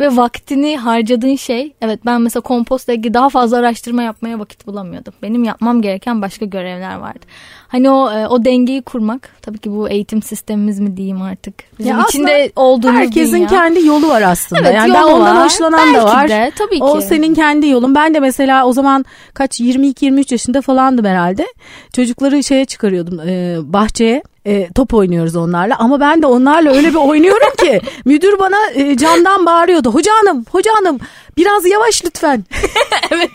Ve 0.00 0.16
vaktini 0.16 0.76
harcadığın 0.76 1.36
şey 1.36 1.72
evet 1.80 2.00
ben 2.06 2.20
mesela 2.20 2.40
kompostla 2.40 2.92
ilgili 2.92 3.14
daha 3.14 3.28
fazla 3.28 3.56
araştırma 3.56 4.02
yapmaya 4.02 4.38
vakit 4.38 4.66
bulamıyordum. 4.66 5.14
Benim 5.22 5.44
yapmam 5.44 5.82
gereken 5.82 6.22
başka 6.22 6.44
görevler 6.44 6.96
vardı. 6.96 7.26
Hani 7.68 7.90
o 7.90 8.10
e, 8.12 8.26
o 8.26 8.44
dengeyi 8.44 8.82
kurmak 8.82 9.28
tabii 9.42 9.58
ki 9.58 9.70
bu 9.70 9.88
eğitim 9.88 10.22
sistemimiz 10.22 10.80
mi 10.80 10.96
diyeyim 10.96 11.22
artık. 11.22 11.54
Bizim 11.78 11.98
Ya 11.98 12.04
içinde 12.08 12.52
olduğumuz 12.56 12.96
Herkesin 13.00 13.34
dünya. 13.36 13.46
kendi 13.48 13.86
yolu 13.86 14.08
var 14.08 14.22
aslında. 14.22 14.62
Evet, 14.62 14.74
yani 14.74 14.94
ben 14.94 15.02
ondan 15.02 15.36
var. 15.36 15.44
hoşlanan 15.44 15.94
da 15.94 15.94
Belki 15.94 16.06
var. 16.06 16.28
de, 16.28 16.52
tabii 16.58 16.78
ki. 16.78 16.84
O 16.84 17.00
senin 17.00 17.34
kendi 17.34 17.68
yolun. 17.68 17.94
Ben 17.94 18.14
de 18.14 18.20
mesela 18.20 18.66
o 18.66 18.72
zaman 18.72 19.04
kaç 19.34 19.60
22-23 19.60 20.34
yaşında 20.34 20.60
falandım 20.62 21.04
herhalde. 21.04 21.46
Çocukları 21.92 22.42
şeye 22.44 22.64
çıkarıyordum 22.64 23.20
e, 23.20 23.56
bahçeye. 23.62 24.22
E, 24.46 24.72
top 24.72 24.94
oynuyoruz 24.94 25.36
onlarla 25.36 25.76
ama 25.78 26.00
ben 26.00 26.22
de 26.22 26.26
onlarla 26.26 26.70
öyle 26.70 26.90
bir 26.90 27.08
oynuyorum 27.08 27.56
ki 27.58 27.80
müdür 28.04 28.38
bana 28.38 28.70
e, 28.74 28.96
camdan 28.96 29.46
bağırıyordu. 29.46 29.94
Hoca 29.94 30.12
hanım, 30.12 30.44
hoca 30.50 30.70
hanım 30.74 30.98
biraz 31.36 31.66
yavaş 31.66 32.04
lütfen. 32.04 32.44
evet. 33.10 33.30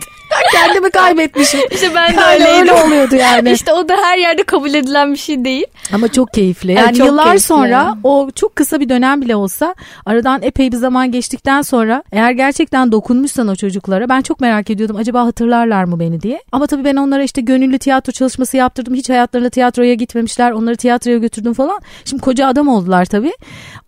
Kendimi 0.51 0.92
kaybetmişim. 0.92 1.60
İşte 1.72 1.92
ben 1.96 2.18
de 2.18 2.22
öyleydim. 2.22 2.60
öyle 2.60 2.74
oluyordu 2.74 3.15
yani. 3.15 3.51
İşte 3.51 3.74
o 3.74 3.89
da 3.89 3.96
her 4.01 4.18
yerde 4.18 4.44
kabul 4.44 4.74
edilen 4.74 5.12
bir 5.12 5.18
şey 5.18 5.46
değil. 5.46 5.65
Ama 5.94 6.08
çok 6.08 6.34
keyifli. 6.34 6.72
Yani 6.72 6.98
çok 6.98 7.08
yıllar 7.08 7.25
keyifli. 7.25 7.42
sonra 7.42 7.98
o 8.04 8.30
çok 8.36 8.56
kısa 8.56 8.80
bir 8.80 8.89
dönem 8.89 9.22
bile 9.22 9.36
olsa 9.36 9.75
aradan 10.06 10.42
epey 10.42 10.72
bir 10.72 10.77
zaman 10.77 11.12
geçtikten 11.12 11.62
sonra 11.62 12.04
eğer 12.12 12.32
gerçekten 12.32 12.92
dokunmuşsan 12.92 13.48
o 13.48 13.56
çocuklara 13.56 14.10
ben 14.10 14.22
çok 14.22 14.39
merak 14.39 14.70
ediyordum 14.70 14.96
acaba 14.96 15.25
hatırlarlar 15.25 15.84
mı 15.84 16.00
beni 16.00 16.22
diye. 16.22 16.42
Ama 16.51 16.68
tabii 16.68 16.84
ben 16.84 16.96
onlara 16.96 17.24
işte 17.24 17.42
gönüllü 17.42 17.80
tiyatro 17.80 18.12
çalışması 18.12 18.58
yaptırdım. 18.58 18.94
Hiç 18.96 19.10
hayatlarında 19.10 19.50
tiyatroya 19.50 19.94
gitmemişler. 19.94 20.51
Onları 20.51 20.75
tiyatroya 20.75 21.18
götürdüm 21.18 21.54
falan. 21.54 21.82
Şimdi 22.06 22.22
koca 22.22 22.48
adam 22.48 22.68
oldular 22.68 23.06
tabii. 23.06 23.34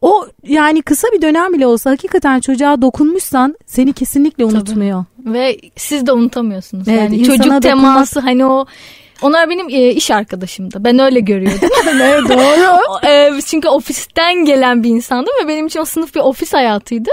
O 0.02 0.28
yani 0.44 0.82
kısa 0.82 1.08
bir 1.14 1.22
dönem 1.22 1.54
bile 1.54 1.68
olsa 1.68 1.92
hakikaten 1.92 2.40
çocuğa 2.40 2.82
dokunmuşsan 2.82 3.56
seni 3.66 3.94
kesinlikle 3.94 4.46
unutmuyor. 4.46 5.06
Ve 5.26 5.58
siz 5.76 6.08
de 6.08 6.12
unutamıyorsunuz. 6.12 6.37
Evet, 6.88 7.00
yani 7.00 7.24
çocuk 7.24 7.46
dokunmak- 7.46 7.62
teması 7.62 8.20
hani 8.20 8.46
o 8.46 8.66
onlar 9.22 9.50
benim 9.50 9.70
e, 9.70 9.90
iş 9.92 10.12
arkadaşımdı. 10.12 10.78
Ben 10.80 11.00
öyle 11.00 11.20
görüyordum. 11.20 11.70
evet 12.02 12.30
doğru. 12.30 13.08
E, 13.08 13.42
çünkü 13.46 13.68
ofisten 13.68 14.46
gelen 14.46 14.84
bir 14.84 14.90
insandım 14.90 15.34
ve 15.44 15.48
benim 15.48 15.68
için 15.68 15.80
o 15.80 15.86
sınıf 15.86 16.16
bir 16.16 16.20
ofis 16.20 16.54
hayatıydı. 16.54 17.10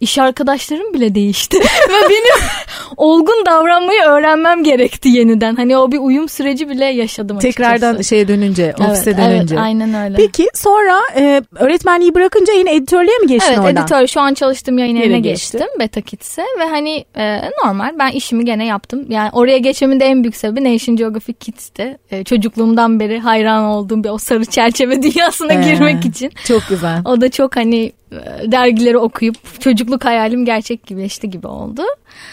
İş 0.00 0.18
arkadaşlarım 0.18 0.94
bile 0.94 1.14
değişti. 1.14 1.58
ve 1.88 2.08
benim 2.10 2.42
olgun 2.96 3.46
davranmayı 3.46 4.00
öğrenmem 4.02 4.64
gerekti 4.64 5.08
yeniden. 5.08 5.56
Hani 5.56 5.76
o 5.76 5.92
bir 5.92 5.98
uyum 5.98 6.28
süreci 6.28 6.68
bile 6.68 6.84
yaşadım 6.84 7.36
açıkçası. 7.36 7.56
Tekrardan 7.56 8.02
şeye 8.02 8.28
dönünce, 8.28 8.74
ofise 8.80 9.10
evet, 9.10 9.18
dönünce. 9.18 9.54
Evet 9.54 9.64
aynen 9.64 9.94
öyle. 9.94 10.16
Peki 10.16 10.48
sonra 10.54 11.00
e, 11.16 11.42
öğretmenliği 11.56 12.14
bırakınca 12.14 12.52
yine 12.52 12.74
editörlüğe 12.74 13.18
mi 13.18 13.26
geçtin 13.26 13.48
Evet 13.48 13.58
oradan? 13.58 13.82
editör 13.82 14.06
şu 14.06 14.20
an 14.20 14.34
çalıştığım 14.34 14.78
yayın 14.78 14.96
evine 14.96 15.20
geçti. 15.20 15.58
geçtim 15.58 15.80
Beta 15.80 16.00
Kids'e 16.00 16.42
ve 16.60 16.64
hani 16.64 17.04
e, 17.16 17.50
normal 17.64 17.98
ben 17.98 18.10
işimi 18.10 18.44
gene 18.44 18.66
yaptım. 18.66 19.06
Yani 19.08 19.30
oraya 19.32 19.58
geçmemin 19.58 20.00
de 20.00 20.04
en 20.04 20.22
büyük 20.22 20.36
sebebi 20.36 20.74
Nation 20.74 20.96
Geographic 20.96 21.38
Kids'ti. 21.40 21.98
E, 22.10 22.24
çocukluğumdan 22.24 23.00
beri 23.00 23.18
hayran 23.18 23.64
olduğum 23.64 24.04
bir 24.04 24.08
o 24.08 24.18
sarı 24.18 24.44
çerçeve 24.44 25.02
dünyasına 25.02 25.52
Ee, 25.52 25.70
girmek 25.70 26.04
için. 26.04 26.32
Çok 26.44 26.62
güzel. 26.68 27.02
O 27.04 27.20
da 27.20 27.30
çok 27.30 27.56
hani 27.56 27.92
dergileri 28.46 28.98
okuyup 28.98 29.60
çocukluk 29.60 30.04
hayalim 30.04 30.44
gerçekleşti 30.44 31.30
gibi 31.30 31.46
oldu. 31.46 31.82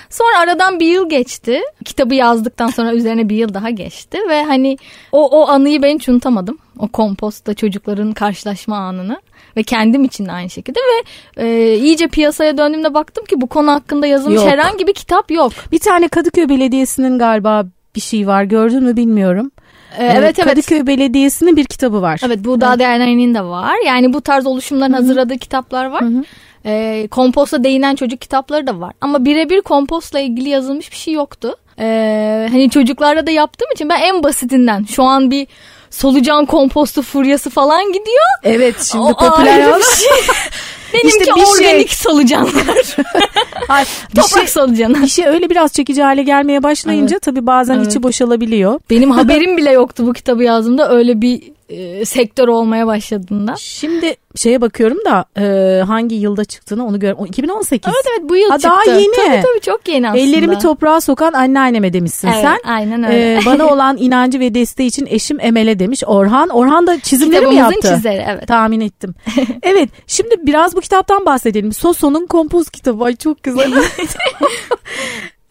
Sonra 0.10 0.40
aradan 0.40 0.80
bir 0.80 0.88
yıl 0.88 1.10
geçti. 1.10 1.62
Kitabı 1.86 2.16
yazdıktan 2.16 2.68
sonra 2.68 2.94
üzerine 2.94 3.30
bir 3.30 3.36
yıl 3.36 3.54
daha 3.54 3.70
geçti 3.70 4.18
ve 4.30 4.44
hani 4.44 4.78
o 5.12 5.42
o 5.42 5.48
anıyı 5.48 5.82
ben 5.82 5.96
hiç 5.96 6.10
unutamadım. 6.10 6.58
O 6.80 6.88
kompostta 6.88 7.54
çocukların 7.54 8.14
karşılaşma 8.14 8.78
anını 8.78 9.22
ve 9.58 9.64
kendim 9.64 10.04
için 10.04 10.26
de 10.26 10.32
aynı 10.32 10.50
şekilde 10.50 10.80
ve 10.80 11.04
e, 11.46 11.76
iyice 11.78 12.08
piyasaya 12.08 12.58
döndüğümde 12.58 12.94
baktım 12.94 13.26
ki 13.26 13.42
bu 13.42 13.48
konu 13.48 13.72
hakkında 13.72 14.08
yazılmış 14.08 14.42
Yok. 14.42 14.50
herhangi 14.50 14.88
bir 14.88 14.94
kitap 14.94 15.32
yok. 15.32 15.54
Bir 15.72 15.80
tane 15.80 16.08
Kadıköy 16.08 16.50
Belediyesi'nin 16.50 17.20
galiba 17.20 17.66
bir 17.96 18.02
şey 18.02 18.28
var 18.28 18.44
gördün 18.44 18.84
mü 18.84 18.96
bilmiyorum. 18.98 19.52
E, 19.98 20.04
Ee, 20.06 20.14
evet 20.16 20.40
evet. 20.40 20.50
Kadıköy 20.50 20.88
Belediyesi'nin 20.88 21.56
bir 21.58 21.66
kitabı 21.66 22.02
var. 22.02 22.22
Evet 22.26 22.40
bu 22.44 22.62
Dağ 22.62 22.80
Derneği'nin 22.80 23.34
de 23.36 23.42
var. 23.44 23.76
Yani 23.86 24.14
bu 24.14 24.22
tarz 24.22 24.46
oluşumların 24.46 24.94
hazırladığı 24.94 25.38
kitaplar 25.38 25.86
var. 25.86 26.04
Ee, 26.66 27.08
komposta 27.12 27.64
değinen 27.64 27.96
çocuk 27.96 28.22
kitapları 28.22 28.68
da 28.68 28.80
var. 28.80 28.94
Ama 29.02 29.26
birebir 29.26 29.62
kompostla 29.62 30.20
ilgili 30.20 30.50
yazılmış 30.50 30.92
bir 30.92 30.98
şey 30.98 31.14
yoktu. 31.14 31.56
Ee, 31.80 32.48
hani 32.52 32.70
çocuklarla 32.70 33.28
da 33.28 33.32
yaptığım 33.32 33.68
için 33.76 33.90
ben 33.90 34.02
en 34.02 34.24
basitinden 34.24 34.84
şu 34.84 35.04
an 35.04 35.32
bir 35.32 35.48
solucan 35.90 36.46
kompostu 36.46 37.02
furyası 37.02 37.50
falan 37.50 37.88
gidiyor. 37.88 38.26
Evet 38.44 38.84
şimdi 38.92 39.04
O 39.04 39.14
popüler 39.18 39.78
bir 39.78 39.84
şey. 39.84 40.08
Benimki 40.94 41.08
İşte 41.20 41.32
bir 41.36 41.42
şey- 41.46 41.52
organik 41.68 41.94
solucanlar. 41.94 42.96
Hayır, 43.68 43.88
Toprak 44.16 44.30
şey, 44.40 44.48
solucanı. 44.48 45.02
bir 45.02 45.08
şey 45.08 45.28
öyle 45.28 45.50
biraz 45.50 45.74
çekici 45.74 46.04
hale 46.04 46.24
gelmeye 46.24 46.64
başlayınca 46.64 47.20
tabii 47.20 47.48
bazen 47.48 47.76
Evet. 47.78 47.88
içi 47.88 48.04
boşalabiliyor. 48.04 48.80
Benim 48.90 49.12
haberim 49.20 49.58
bile 49.58 49.72
yoktu 49.72 50.04
bu 50.08 50.14
kitabı 50.14 50.44
yazdığımda 50.44 50.92
öyle 50.92 51.22
bir 51.22 51.42
e, 51.74 52.06
sektör 52.06 52.48
olmaya 52.48 52.88
başladığında. 52.88 53.56
Şimdi 53.58 54.16
şeye 54.36 54.62
bakıyorum 54.62 54.98
da 55.06 55.26
e, 55.38 55.82
hangi 55.84 56.16
yılda 56.16 56.46
çıktığını 56.46 56.86
onu 56.88 57.00
gör. 57.00 57.14
O 57.18 57.26
2018. 57.26 57.94
Evet 57.96 58.06
evet 58.20 58.30
bu 58.30 58.36
yıl 58.36 58.50
Ha, 58.50 58.58
çıktı. 58.58 58.70
daha 58.88 58.98
yeni. 59.00 59.16
Tabii 59.16 59.42
tabii 59.42 59.62
çok 59.62 59.88
yeni 59.88 60.10
aslında. 60.10 60.24
Ellerimi 60.24 60.60
toprağa 60.60 61.02
sokan 61.02 61.34
anneanneme 61.34 61.94
demişsin 61.94 62.28
Evet, 62.28 62.42
sen. 62.42 62.58
aynen 62.72 63.04
öyle. 63.04 63.34
Ee, 63.34 63.40
bana 63.46 63.66
olan 63.68 63.98
inancı 63.98 64.40
ve 64.40 64.54
desteği 64.54 64.88
için 64.88 65.06
eşim 65.10 65.40
Emel'e 65.40 65.80
demiş. 65.80 66.04
Orhan. 66.06 66.50
Orhan 66.50 66.88
da 66.88 67.00
çizimleri 67.00 67.48
mi 67.48 67.56
yaptı? 67.56 67.96
çizeri 67.96 68.26
evet. 68.30 68.48
Tahmin 68.48 68.80
ettim. 68.82 69.16
evet 69.64 69.90
şimdi 70.08 70.36
biraz 70.42 70.76
bu 70.76 70.82
kitaptan 70.82 71.26
bahsedelim. 71.26 71.74
Soso'nun 71.74 72.26
kompoz 72.26 72.70
kitabı. 72.70 73.04
Ay 73.04 73.16
çok 73.16 73.44
güzel. 73.44 73.72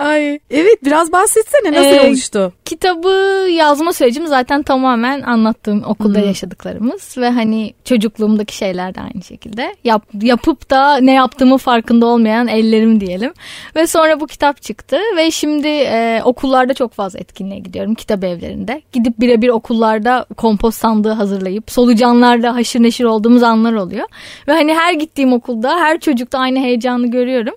Ay 0.03 0.39
evet 0.51 0.85
biraz 0.85 1.13
bahsetsene 1.13 1.73
nasıl 1.73 2.05
Ee, 2.05 2.09
oluştu? 2.09 2.53
Kitabı 2.65 3.09
yazma 3.51 3.93
sürecim 3.93 4.27
zaten 4.27 4.63
tamamen 4.63 5.23
anlattığım 5.23 5.85
okulda 5.87 6.19
Hmm. 6.19 6.27
yaşadıklarımız 6.27 7.19
ve 7.19 7.31
hani 7.31 7.75
çocukluğumdaki 7.85 8.57
şeyler 8.57 8.95
de 8.95 9.01
aynı 9.01 9.23
şekilde. 9.23 9.75
Yap, 9.85 10.03
yapıp 10.23 10.71
da 10.71 10.97
ne 10.97 11.13
yaptığımı 11.13 11.59
farkında 11.59 12.07
olmayan 12.07 12.49
ellerim 12.49 13.01
diyelim. 13.01 13.33
Ve 13.77 13.87
sonra 13.87 14.21
bu 14.21 14.27
kitap 14.27 14.63
çıktı 14.63 14.99
ve 15.17 15.31
şimdi 15.31 15.69
e, 15.69 16.21
okullarda 16.25 16.75
çok 16.75 16.93
fazla 16.93 17.19
etkinliğe 17.19 17.61
gidiyorum 17.61 17.95
kitap 17.95 18.25
evlerinde. 18.25 18.83
Gidip 18.93 19.21
birebir 19.21 19.49
okullarda 19.49 20.27
kompost 20.37 20.79
sandığı 20.81 21.13
hazırlayıp 21.13 21.71
solucanlarla 21.71 22.55
haşır 22.55 22.83
neşir 22.83 23.05
olduğumuz 23.05 23.43
anlar 23.43 23.73
oluyor. 23.73 24.07
Ve 24.49 24.53
hani 24.53 24.75
her 24.75 24.93
gittiğim 24.93 25.33
okulda 25.33 25.77
her 25.81 26.01
çocukta 26.01 26.39
aynı 26.39 26.59
heyecanı 26.59 27.11
görüyorum. 27.11 27.55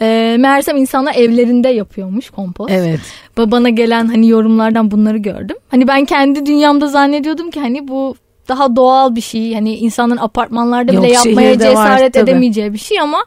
E, 0.00 0.36
meğersem 0.38 0.76
insanlar 0.76 1.14
evlerinde 1.14 1.68
yapıyormuş 1.68 2.30
kompost. 2.30 2.70
Evet. 2.70 3.00
Ba- 3.36 3.50
bana 3.50 3.68
gelen 3.68 4.06
hani 4.06 4.28
yorumlardan 4.28 4.90
bunları 4.90 5.18
gördüm. 5.18 5.56
Hani 5.68 5.88
ben 5.88 6.04
kendi 6.04 6.46
dünyamda 6.46 6.86
zannediyordum 6.86 7.50
ki 7.50 7.60
hani 7.60 7.88
bu 7.88 8.14
daha 8.48 8.76
doğal 8.76 9.14
bir 9.14 9.20
şey. 9.20 9.54
Hani 9.54 9.76
insanın 9.76 10.16
apartmanlarda 10.16 10.92
Yok, 10.92 11.04
bile 11.04 11.12
yapmaya 11.12 11.50
var, 11.50 11.58
cesaret 11.58 12.14
tabii. 12.14 12.30
edemeyeceği 12.30 12.72
bir 12.72 12.78
şey 12.78 13.00
ama 13.00 13.24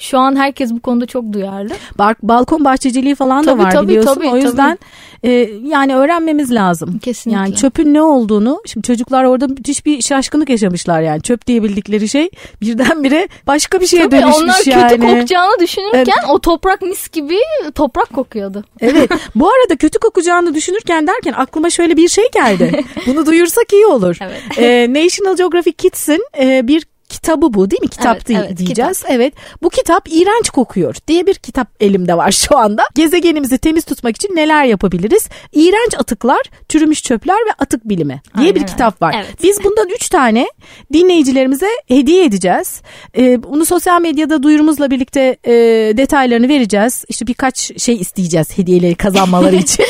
şu 0.00 0.18
an 0.18 0.36
herkes 0.36 0.72
bu 0.72 0.80
konuda 0.80 1.06
çok 1.06 1.32
duyarlı. 1.32 1.74
Bak 1.98 2.22
balkon 2.22 2.64
bahçeciliği 2.64 3.14
falan 3.14 3.44
Tabii, 3.44 3.58
da 3.60 3.64
var 3.64 3.70
tabii, 3.70 3.88
biliyorsun. 3.88 4.14
tabii, 4.14 4.28
o 4.28 4.36
yüzden 4.36 4.78
e, 5.22 5.30
yani 5.64 5.94
öğrenmemiz 5.96 6.52
lazım. 6.52 6.98
Kesinlikle. 6.98 7.40
Yani 7.40 7.54
çöpün 7.56 7.94
ne 7.94 8.02
olduğunu 8.02 8.62
şimdi 8.66 8.86
çocuklar 8.86 9.24
orada 9.24 9.46
müthiş 9.46 9.86
bir 9.86 10.02
şaşkınlık 10.02 10.48
yaşamışlar 10.48 11.00
yani 11.00 11.22
çöp 11.22 11.46
diye 11.46 11.62
bildikleri 11.62 12.08
şey 12.08 12.30
birdenbire 12.60 13.28
başka 13.46 13.80
bir 13.80 13.86
şeye 13.86 14.08
Tabii 14.08 14.22
dönüşmüş 14.22 14.42
onlar 14.42 14.62
yani. 14.66 14.90
kötü 14.90 15.02
kokacağını 15.02 15.60
düşünürken 15.60 16.28
o 16.28 16.38
toprak 16.38 16.82
mis 16.82 17.08
gibi 17.08 17.38
toprak 17.74 18.12
kokuyordu. 18.12 18.64
Evet. 18.80 19.10
Bu 19.34 19.48
arada 19.48 19.76
kötü 19.76 19.98
kokacağını 19.98 20.54
düşünürken 20.54 21.06
derken 21.06 21.32
aklıma 21.32 21.70
şöyle 21.70 21.96
bir 21.96 22.08
şey 22.08 22.24
geldi. 22.34 22.84
Bunu 23.06 23.26
duyursak 23.26 23.72
iyi 23.72 23.86
olur. 23.86 24.16
Evet. 24.20 24.42
Ee, 24.58 25.04
National 25.04 25.36
Geographic 25.36 25.72
Kids'in 25.72 26.24
e, 26.38 26.68
bir 26.68 26.86
kitabı 27.10 27.54
bu 27.54 27.70
değil 27.70 27.82
mi? 27.82 27.88
Kitap 27.88 28.16
Evet, 28.16 28.28
değil 28.28 28.40
evet, 28.44 28.56
diyeceğiz. 28.56 29.02
Evet. 29.08 29.34
Bu 29.62 29.70
kitap 29.70 30.08
iğrenç 30.10 30.50
kokuyor 30.50 30.94
diye 31.08 31.26
bir 31.26 31.34
kitap 31.34 31.68
elimde 31.80 32.16
var 32.16 32.30
şu 32.30 32.58
anda. 32.58 32.82
Gezegenimizi 32.94 33.58
temiz 33.58 33.84
tutmak 33.84 34.16
için 34.16 34.36
neler 34.36 34.64
yapabiliriz? 34.64 35.28
İğrenç 35.52 35.94
atıklar, 35.98 36.40
çürümüş 36.68 37.02
çöpler 37.02 37.36
ve 37.36 37.52
atık 37.58 37.88
bilimi 37.88 38.22
diye 38.36 38.48
Aynen 38.48 38.54
bir 38.62 38.66
kitap 38.66 39.02
var. 39.02 39.14
Evet. 39.18 39.42
Biz 39.42 39.64
bundan 39.64 39.88
üç 39.88 40.08
tane 40.08 40.46
dinleyicilerimize 40.92 41.68
hediye 41.88 42.24
edeceğiz. 42.24 42.82
Ee, 43.16 43.42
bunu 43.42 43.64
sosyal 43.64 44.00
medyada 44.00 44.42
duyurumuzla 44.42 44.90
birlikte 44.90 45.36
e, 45.44 45.52
detaylarını 45.96 46.48
vereceğiz. 46.48 47.04
İşte 47.08 47.26
birkaç 47.26 47.82
şey 47.82 47.94
isteyeceğiz 47.94 48.58
hediyeleri 48.58 48.94
kazanmaları 48.94 49.56
için. 49.64 49.84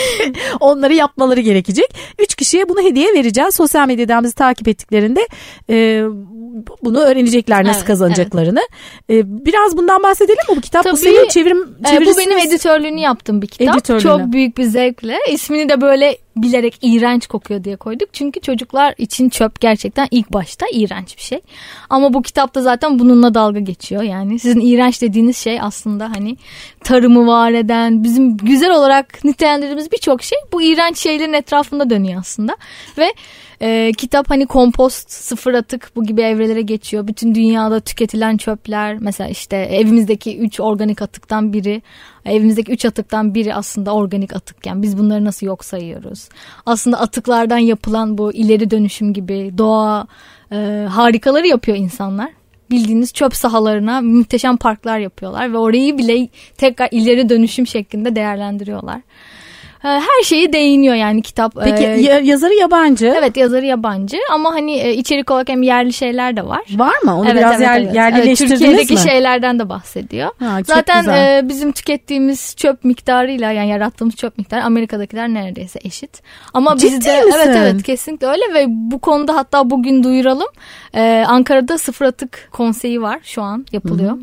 Onları 0.60 0.94
yapmaları 0.94 1.40
gerekecek. 1.40 1.94
Üç 2.18 2.34
kişiye 2.34 2.68
bunu 2.68 2.80
hediye 2.82 3.14
vereceğiz. 3.14 3.54
Sosyal 3.54 3.86
medyadan 3.86 4.24
bizi 4.24 4.34
takip 4.34 4.68
ettiklerinde 4.68 5.28
e, 5.70 6.04
bunu 6.82 7.09
öğrenecekler 7.10 7.64
nasıl 7.64 7.78
Evet, 7.78 7.86
kazanacaklarını. 7.86 8.60
E, 9.10 9.44
biraz 9.44 9.76
bundan 9.76 10.02
bahsedelim 10.02 10.38
mi? 10.48 10.56
Bu 10.56 10.60
kitap 10.60 10.84
bu 10.84 10.88
Tabii. 10.88 11.00
senin 11.00 11.28
çevirim 11.28 11.76
Ee, 11.92 12.06
bu 12.06 12.18
benim 12.18 12.38
editörlüğünü 12.38 13.00
yaptığım 13.00 13.42
bir 13.42 13.46
kitap. 13.46 13.74
Editörlüğünü. 13.74 14.02
Çok 14.02 14.32
büyük 14.32 14.58
bir 14.58 14.64
zevkle. 14.64 15.18
İsmini 15.30 15.68
de 15.68 15.80
böyle 15.80 16.18
bilerek 16.36 16.78
iğrenç 16.82 17.26
kokuyor 17.26 17.64
diye 17.64 17.76
koyduk. 17.76 18.08
Çünkü 18.12 18.40
çocuklar 18.40 18.94
için 18.98 19.28
çöp 19.28 19.60
gerçekten 19.60 20.08
ilk 20.10 20.32
başta 20.32 20.66
iğrenç 20.72 21.16
bir 21.16 21.22
şey. 21.22 21.40
Ama 21.90 22.14
bu 22.14 22.22
kitapta 22.22 22.62
zaten 22.62 22.98
bununla 22.98 23.34
dalga 23.34 23.60
geçiyor. 23.60 24.02
Yani 24.02 24.38
sizin 24.38 24.60
iğrenç 24.60 25.02
dediğiniz 25.02 25.36
şey 25.36 25.60
aslında 25.60 26.10
hani 26.16 26.36
tarımı 26.84 27.26
var 27.26 27.52
eden, 27.52 28.04
bizim 28.04 28.36
güzel 28.36 28.70
olarak 28.70 29.24
nitelendirdiğimiz 29.24 29.92
birçok 29.92 30.22
şey 30.22 30.38
bu 30.52 30.62
iğrenç 30.62 30.98
şeylerin 30.98 31.32
etrafında 31.32 31.90
dönüyor 31.90 32.20
aslında. 32.20 32.56
Ve 32.98 33.12
e, 33.62 33.92
kitap 33.98 34.30
hani 34.30 34.46
kompost, 34.46 35.10
sıfır 35.10 35.54
atık 35.54 35.92
bu 35.96 36.04
gibi 36.04 36.22
evrelere 36.22 36.62
geçiyor. 36.62 37.06
Bütün 37.06 37.34
dünyada 37.34 37.80
tüketilen 37.80 38.36
çöpler 38.36 38.98
mesela 39.00 39.30
işte 39.30 39.56
evimizdeki 39.56 40.38
3 40.38 40.60
organik 40.60 41.02
atıktan 41.02 41.52
biri, 41.52 41.82
evimizdeki 42.24 42.72
3 42.72 42.84
atıktan 42.84 43.34
biri 43.34 43.54
aslında 43.54 43.94
organik 43.94 44.36
atıkken 44.36 44.82
biz 44.82 44.98
bunları 44.98 45.24
nasıl 45.24 45.46
yok 45.46 45.64
sayıyoruz? 45.64 46.28
Aslında 46.66 47.00
atıklardan 47.00 47.58
yapılan 47.58 48.18
bu 48.18 48.32
ileri 48.32 48.70
dönüşüm 48.70 49.12
gibi 49.12 49.52
doğa 49.58 50.06
e, 50.52 50.86
harikaları 50.90 51.46
yapıyor 51.46 51.76
insanlar. 51.76 52.30
Bildiğiniz 52.70 53.12
çöp 53.12 53.34
sahalarına 53.34 54.00
muhteşem 54.00 54.56
parklar 54.56 54.98
yapıyorlar 54.98 55.52
ve 55.52 55.58
orayı 55.58 55.98
bile 55.98 56.28
tekrar 56.56 56.88
ileri 56.90 57.28
dönüşüm 57.28 57.66
şeklinde 57.66 58.16
değerlendiriyorlar. 58.16 59.00
E, 59.84 59.88
Her 59.88 60.22
şeyi 60.24 60.52
değiniyor 60.52 60.94
yani 60.94 61.22
kitap. 61.22 61.54
Peki 61.64 61.84
E, 61.84 62.00
ya- 62.00 62.18
yazarı 62.20 62.54
yabancı. 62.54 63.14
Evet 63.18 63.36
yazarı 63.36 63.66
yabancı 63.66 64.16
ama 64.32 64.52
hani 64.52 64.72
e, 64.78 64.94
içerik 64.94 65.30
olarak 65.30 65.48
hem 65.48 65.62
yerli 65.62 65.92
şeyler 65.92 66.36
de 66.36 66.46
var. 66.46 66.62
Var 66.76 66.94
mı? 67.04 67.18
Onu 67.18 67.24
Evet, 67.28 67.36
biraz 67.38 67.52
evet, 67.54 67.62
yer, 67.62 67.80
evet. 67.80 67.94
yerlileştirdiniz 67.94 68.62
Evet, 68.62 68.70
Türkiye'deki 68.70 68.94
mi? 68.94 69.00
şeylerden 69.10 69.58
de 69.58 69.68
bahsediyor. 69.68 70.30
Ha, 70.38 70.58
Zaten 70.66 71.00
güzel. 71.00 71.38
e, 71.38 71.48
bizim 71.48 71.72
tükettiğimiz 71.72 72.56
çöp 72.56 72.84
miktarıyla 72.84 73.52
yani 73.52 73.68
yarattığımız 73.70 74.16
çöp 74.16 74.38
miktarı 74.38 74.64
Amerika'dakiler 74.64 75.28
neredeyse 75.28 75.78
eşit. 75.84 76.22
Ama 76.54 76.76
Ciddi 76.76 76.92
bizde 76.92 77.22
misin? 77.22 77.32
evet 77.36 77.56
evet 77.56 77.82
kesinlikle 77.82 78.26
öyle 78.26 78.54
ve 78.54 78.64
bu 78.68 78.98
konuda 78.98 79.36
hatta 79.36 79.70
bugün 79.70 80.02
duyuralım. 80.02 80.48
E, 80.94 81.24
Ankara'da 81.28 81.78
sıfır 81.78 82.04
atık 82.04 82.48
konseyi 82.52 83.02
var 83.02 83.20
şu 83.22 83.42
an 83.42 83.66
yapılıyor. 83.72 84.18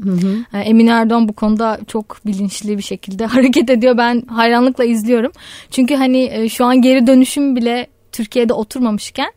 E, 0.54 0.60
Emine 0.60 0.90
Erdoğan 0.90 1.30
bu 1.30 1.34
konuda 1.34 1.80
çok 1.88 2.18
bilinçli 2.26 2.78
bir 2.78 2.84
şekilde 2.84 3.26
hareket 3.36 3.70
ediyor. 3.70 3.98
Ben 3.98 4.22
hayranlıkla 4.22 4.84
izliyorum. 4.84 5.32
Çünkü 5.72 5.96
hani 5.96 6.30
e, 6.34 6.50
şu 6.50 6.66
an 6.66 6.82
geri 6.82 7.08
dönüşüm 7.08 7.56
bile 7.56 7.88
Türkiye'de 8.12 8.54
oturmamışken 8.54 9.32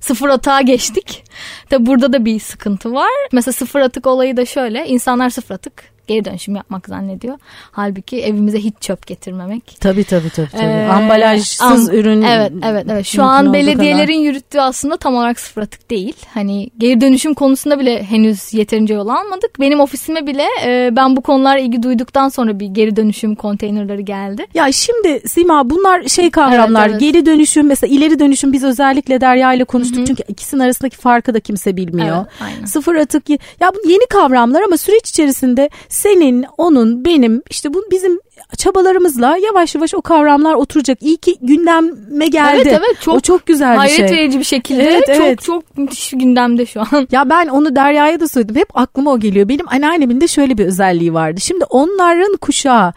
sıfır 0.00 0.28
atığa 0.28 0.60
geçtik. 0.60 1.24
Tabi 1.70 1.86
burada 1.86 2.12
da 2.12 2.24
bir 2.24 2.40
sıkıntı 2.40 2.92
var. 2.92 3.10
Mesela 3.32 3.52
sıfır 3.52 3.80
atık 3.80 4.06
olayı 4.06 4.36
da 4.36 4.44
şöyle. 4.44 4.86
İnsanlar 4.86 5.30
sıfır 5.30 5.54
atık 5.54 5.95
geri 6.06 6.24
dönüşüm 6.24 6.56
yapmak 6.56 6.86
zannediyor. 6.86 7.38
Halbuki 7.72 8.22
evimize 8.22 8.58
hiç 8.58 8.74
çöp 8.80 9.06
getirmemek. 9.06 9.76
Tabii 9.80 10.04
tabii 10.04 10.30
tabii. 10.30 10.50
tabii. 10.50 10.62
Ee, 10.62 10.88
Ambalajsız 10.88 11.88
am- 11.90 11.94
ürün. 11.96 12.22
Evet 12.22 12.52
evet 12.64 12.86
evet. 12.90 13.06
Şu 13.06 13.22
an 13.22 13.52
belediyelerin 13.52 14.18
yürüttüğü 14.18 14.60
aslında 14.60 14.96
tam 14.96 15.14
olarak 15.14 15.40
sıfır 15.40 15.62
atık 15.62 15.90
değil. 15.90 16.14
Hani 16.34 16.70
geri 16.78 17.00
dönüşüm 17.00 17.34
konusunda 17.34 17.78
bile 17.78 18.02
henüz 18.02 18.54
yeterince 18.54 18.94
yol 18.94 19.08
almadık. 19.08 19.60
Benim 19.60 19.80
ofisime 19.80 20.26
bile 20.26 20.46
e, 20.64 20.88
ben 20.96 21.16
bu 21.16 21.20
konulara 21.20 21.58
ilgi 21.58 21.82
duyduktan 21.82 22.28
sonra 22.28 22.60
bir 22.60 22.66
geri 22.66 22.96
dönüşüm 22.96 23.34
konteynerleri 23.34 24.04
geldi. 24.04 24.46
Ya 24.54 24.72
şimdi 24.72 25.28
Sima 25.28 25.70
bunlar 25.70 26.08
şey 26.08 26.30
kavramlar 26.30 26.80
Evet, 26.88 26.90
evet. 26.90 27.00
geri 27.00 27.26
dönüşüm 27.26 27.66
mesela 27.66 27.94
ileri 27.94 28.18
dönüşüm 28.18 28.52
biz 28.52 28.64
özellikle 28.64 29.20
Derya 29.20 29.52
ile 29.54 29.64
konuştuk 29.64 30.06
çünkü 30.06 30.22
ikisinin 30.28 30.60
arasındaki 30.60 30.96
farkı 30.96 31.34
da 31.34 31.40
kimse 31.40 31.76
bilmiyor. 31.76 32.16
Evet, 32.16 32.26
aynen. 32.40 32.64
Sıfır 32.64 32.94
atık 32.94 33.30
ya 33.30 33.38
bu 33.74 33.90
yeni 33.90 34.06
kavramlar 34.06 34.62
ama 34.62 34.76
süreç 34.76 35.08
içerisinde 35.08 35.70
senin, 35.96 36.44
onun, 36.58 37.04
benim 37.04 37.42
işte 37.50 37.74
bu 37.74 37.84
bizim 37.90 38.20
çabalarımızla 38.56 39.36
yavaş 39.36 39.74
yavaş 39.74 39.94
o 39.94 40.02
kavramlar 40.02 40.54
oturacak. 40.54 41.02
İyi 41.02 41.16
ki 41.16 41.36
gündeme 41.42 42.26
geldi. 42.26 42.62
Evet, 42.62 42.66
evet, 42.66 43.00
çok 43.00 43.14
o 43.14 43.20
çok 43.20 43.46
güzel 43.46 43.72
bir 43.72 43.78
Hayret 43.78 43.96
şey. 43.96 44.18
verici 44.18 44.38
bir 44.38 44.44
şekilde 44.44 44.82
Evet, 44.82 45.06
çok 45.06 45.26
evet. 45.26 45.42
çok 45.42 45.78
müthiş 45.78 46.10
gündemde 46.10 46.66
şu 46.66 46.80
an. 46.80 47.08
Ya 47.12 47.30
ben 47.30 47.48
onu 47.48 47.76
Derya'ya 47.76 48.20
da 48.20 48.28
söyledim. 48.28 48.56
Hep 48.56 48.68
aklıma 48.74 49.12
o 49.12 49.20
geliyor. 49.20 49.48
Benim 49.48 49.68
anneannemin 49.68 50.20
de 50.20 50.28
şöyle 50.28 50.58
bir 50.58 50.66
özelliği 50.66 51.14
vardı. 51.14 51.40
Şimdi 51.40 51.64
onların 51.64 52.36
kuşağı 52.36 52.92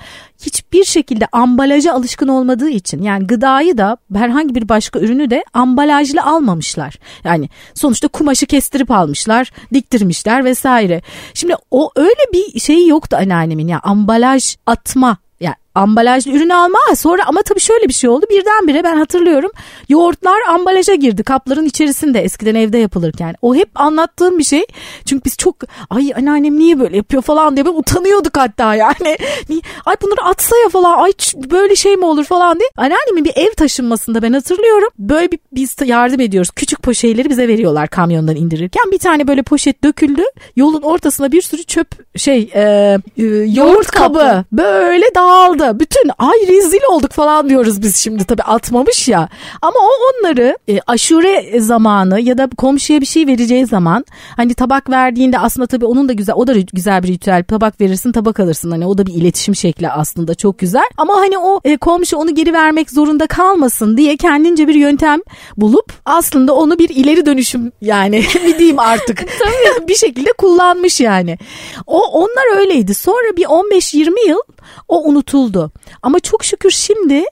hiçbir 0.45 0.83
şekilde 0.83 1.27
ambalaja 1.31 1.93
alışkın 1.93 2.27
olmadığı 2.27 2.69
için 2.69 3.01
yani 3.01 3.27
gıdayı 3.27 3.77
da 3.77 3.97
herhangi 4.15 4.55
bir 4.55 4.69
başka 4.69 4.99
ürünü 4.99 5.29
de 5.29 5.43
ambalajlı 5.53 6.23
almamışlar. 6.23 6.95
Yani 7.23 7.49
sonuçta 7.73 8.07
kumaşı 8.07 8.45
kestirip 8.45 8.91
almışlar, 8.91 9.51
diktirmişler 9.73 10.45
vesaire. 10.45 11.01
Şimdi 11.33 11.55
o 11.71 11.91
öyle 11.95 12.33
bir 12.33 12.59
şeyi 12.59 12.89
yoktu 12.89 13.17
anneannemin 13.19 13.67
ya 13.67 13.79
ambalaj 13.83 14.55
atma 14.65 15.17
ambalajlı 15.79 16.31
ürünü 16.31 16.53
alma. 16.53 16.79
Sonra 16.95 17.21
ama 17.27 17.41
tabii 17.41 17.59
şöyle 17.59 17.87
bir 17.87 17.93
şey 17.93 18.09
oldu. 18.09 18.25
Birdenbire 18.29 18.83
ben 18.83 18.97
hatırlıyorum 18.97 19.51
yoğurtlar 19.89 20.41
ambalaja 20.49 20.95
girdi 20.95 21.23
kapların 21.23 21.65
içerisinde 21.65 22.19
eskiden 22.19 22.55
evde 22.55 22.77
yapılırken. 22.77 23.35
O 23.41 23.55
hep 23.55 23.69
anlattığım 23.75 24.37
bir 24.37 24.43
şey. 24.43 24.65
Çünkü 25.05 25.25
biz 25.25 25.37
çok 25.37 25.55
ay 25.89 26.13
anneannem 26.15 26.59
niye 26.59 26.79
böyle 26.79 26.97
yapıyor? 26.97 27.21
falan 27.21 27.55
diye 27.55 27.65
utanıyorduk 27.69 28.37
hatta 28.37 28.75
yani. 28.75 29.17
Ay 29.85 29.95
bunları 30.01 30.21
atsa 30.23 30.57
ya 30.57 30.69
falan. 30.69 30.97
Ay 30.97 31.11
böyle 31.51 31.75
şey 31.75 31.95
mi 31.95 32.05
olur? 32.05 32.25
falan 32.29 32.59
diye. 32.59 32.69
Anneannemin 32.77 33.25
bir 33.25 33.33
ev 33.35 33.53
taşınmasında 33.53 34.21
ben 34.21 34.33
hatırlıyorum. 34.33 34.89
Böyle 34.99 35.31
bir 35.31 35.39
biz 35.51 35.75
yardım 35.85 36.19
ediyoruz. 36.19 36.51
Küçük 36.55 36.83
poşetleri 36.83 37.29
bize 37.29 37.47
veriyorlar 37.47 37.87
kamyondan 37.87 38.35
indirirken. 38.35 38.91
Bir 38.91 38.99
tane 38.99 39.27
böyle 39.27 39.43
poşet 39.43 39.83
döküldü. 39.83 40.23
Yolun 40.55 40.81
ortasına 40.81 41.31
bir 41.31 41.41
sürü 41.41 41.63
çöp 41.63 41.87
şey 42.15 42.49
e, 42.53 42.61
e, 43.17 43.23
yoğurt 43.25 43.87
kabı. 43.91 44.19
kabı. 44.19 44.43
böyle 44.51 45.05
dağıldı. 45.15 45.68
Bütün 45.79 46.11
ay 46.17 46.47
rezil 46.47 46.81
olduk 46.91 47.11
falan 47.11 47.49
diyoruz 47.49 47.81
biz 47.81 47.97
şimdi 47.97 48.23
tabii 48.23 48.43
atmamış 48.43 49.07
ya. 49.07 49.29
Ama 49.61 49.79
o 49.79 49.89
onları 50.09 50.57
e, 50.69 50.79
aşure 50.87 51.59
zamanı 51.59 52.21
ya 52.21 52.37
da 52.37 52.49
komşuya 52.57 53.01
bir 53.01 53.05
şey 53.05 53.27
vereceği 53.27 53.65
zaman 53.65 54.05
hani 54.37 54.53
tabak 54.53 54.89
verdiğinde 54.89 55.39
aslında 55.39 55.67
tabii 55.67 55.85
onun 55.85 56.09
da 56.09 56.13
güzel 56.13 56.35
o 56.35 56.47
da 56.47 56.53
güzel 56.73 57.03
bir 57.03 57.07
ritüel. 57.07 57.43
Tabak 57.43 57.81
verirsin 57.81 58.11
tabak 58.11 58.39
alırsın 58.39 58.71
hani 58.71 58.85
o 58.85 58.97
da 58.97 59.05
bir 59.05 59.13
iletişim 59.13 59.55
şekli 59.55 59.89
aslında 59.89 60.35
çok 60.35 60.59
güzel. 60.59 60.89
Ama 60.97 61.15
hani 61.15 61.37
o 61.37 61.61
e, 61.63 61.77
komşu 61.77 62.17
onu 62.17 62.35
geri 62.35 62.53
vermek 62.53 62.91
zorunda 62.91 63.27
kalmasın 63.27 63.97
diye 63.97 64.17
kendince 64.17 64.67
bir 64.67 64.75
yöntem 64.75 65.19
bulup 65.57 65.93
aslında 66.05 66.55
onu 66.55 66.79
bir 66.79 66.89
ileri 66.89 67.25
dönüşüm 67.25 67.71
yani 67.81 68.23
bir 68.45 68.57
diyeyim 68.59 68.79
artık. 68.79 69.25
bir 69.87 69.95
şekilde 69.95 70.29
kullanmış 70.37 70.99
yani. 70.99 71.37
O 71.87 72.05
onlar 72.05 72.57
öyleydi. 72.57 72.93
Sonra 72.93 73.37
bir 73.37 73.45
15-20 73.45 74.27
yıl 74.27 74.39
o 74.87 75.03
unutuldu. 75.03 75.71
Ama 76.01 76.19
çok 76.19 76.43
şükür 76.43 76.71
şimdi 76.71 77.23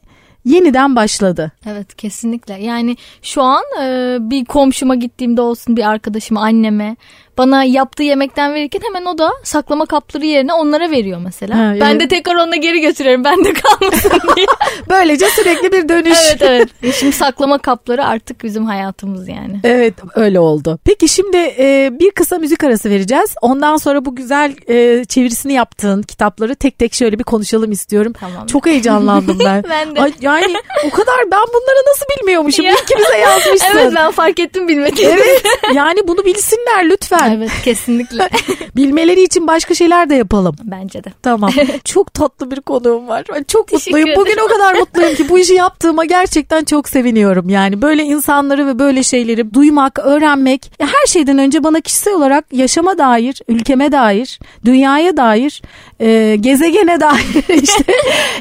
yeniden 0.45 0.95
başladı. 0.95 1.51
Evet 1.65 1.95
kesinlikle 1.95 2.53
yani 2.53 2.97
şu 3.21 3.41
an 3.41 3.63
e, 3.81 4.17
bir 4.19 4.45
komşuma 4.45 4.95
gittiğimde 4.95 5.41
olsun 5.41 5.77
bir 5.77 5.89
arkadaşıma 5.89 6.41
anneme 6.41 6.95
bana 7.37 7.63
yaptığı 7.63 8.03
yemekten 8.03 8.53
verirken 8.53 8.81
hemen 8.87 9.05
o 9.05 9.17
da 9.17 9.31
saklama 9.43 9.85
kapları 9.85 10.25
yerine 10.25 10.53
onlara 10.53 10.91
veriyor 10.91 11.19
mesela. 11.23 11.57
Ha, 11.57 11.73
ben 11.79 11.99
de 11.99 12.07
tekrar 12.07 12.35
onunla 12.35 12.55
geri 12.55 12.81
götürüyorum 12.81 13.23
bende 13.23 13.53
kalmasın 13.53 14.11
diye. 14.35 14.45
Böylece 14.89 15.25
sürekli 15.29 15.71
bir 15.71 15.89
dönüş. 15.89 16.17
evet 16.31 16.41
evet 16.41 16.69
E, 16.83 16.91
şimdi 16.91 17.11
saklama 17.11 17.57
kapları 17.57 18.05
artık 18.05 18.43
bizim 18.43 18.65
hayatımız 18.65 19.27
yani. 19.27 19.59
Evet 19.63 19.93
öyle 20.15 20.39
oldu. 20.39 20.79
Peki 20.83 21.07
şimdi 21.07 21.37
e, 21.37 21.89
bir 21.99 22.11
kısa 22.11 22.37
müzik 22.37 22.63
arası 22.63 22.89
vereceğiz. 22.89 23.35
Ondan 23.41 23.77
sonra 23.77 24.05
bu 24.05 24.15
güzel 24.15 24.55
e, 24.69 25.05
çevirisini 25.05 25.53
yaptığın 25.53 26.01
kitapları 26.01 26.55
tek 26.55 26.79
tek 26.79 26.93
şöyle 26.93 27.19
bir 27.19 27.23
konuşalım 27.23 27.71
istiyorum. 27.71 28.13
Tamam. 28.19 28.47
Çok 28.47 28.65
heyecanlandım 28.65 29.39
ben. 29.45 29.63
Ben 29.69 29.95
de. 29.95 30.01
Ay, 30.01 30.13
yani 30.21 30.53
o 30.87 30.89
kadar 30.89 31.15
ben 31.31 31.39
bunları 31.53 31.89
nasıl 31.89 32.05
bilmiyormuşum. 32.17 32.65
Ya. 32.65 32.71
İyi 32.71 32.75
ki 32.85 32.95
bize 32.99 33.17
yazmışsın. 33.17 33.67
Evet 33.73 33.93
ben 33.95 34.11
fark 34.11 34.39
ettim 34.39 34.67
bilmediğimi. 34.67 35.13
Evet 35.13 35.43
yani 35.75 36.07
bunu 36.07 36.25
bilsinler 36.25 36.89
lütfen. 36.89 37.26
Lütfen. 37.31 37.37
Evet 37.37 37.51
kesinlikle. 37.63 38.29
Bilmeleri 38.75 39.23
için 39.23 39.47
başka 39.47 39.73
şeyler 39.73 40.09
de 40.09 40.15
yapalım. 40.15 40.55
Bence 40.63 41.03
de. 41.03 41.09
Tamam. 41.21 41.51
çok 41.83 42.13
tatlı 42.13 42.51
bir 42.51 42.61
konuğum 42.61 43.07
var. 43.07 43.23
Ben 43.33 43.43
çok 43.43 43.67
Teşekkür 43.67 43.97
mutluyum. 43.97 44.19
Bugün 44.19 44.37
o 44.45 44.47
kadar 44.47 44.75
mutluyum 44.79 45.15
ki 45.15 45.29
bu 45.29 45.39
işi 45.39 45.53
yaptığıma 45.53 46.05
gerçekten 46.05 46.63
çok 46.63 46.89
seviniyorum. 46.89 47.49
Yani 47.49 47.81
böyle 47.81 48.03
insanları 48.03 48.67
ve 48.67 48.79
böyle 48.79 49.03
şeyleri 49.03 49.53
duymak, 49.53 49.99
öğrenmek 49.99 50.71
her 50.79 51.07
şeyden 51.07 51.37
önce 51.37 51.63
bana 51.63 51.81
kişisel 51.81 52.13
olarak 52.13 52.45
yaşama 52.51 52.97
dair, 52.97 53.41
ülkeme 53.47 53.91
dair, 53.91 54.39
dünyaya 54.65 55.17
dair, 55.17 55.61
e, 55.99 56.35
gezegene 56.39 56.99
dair, 56.99 57.61
işte 57.63 57.93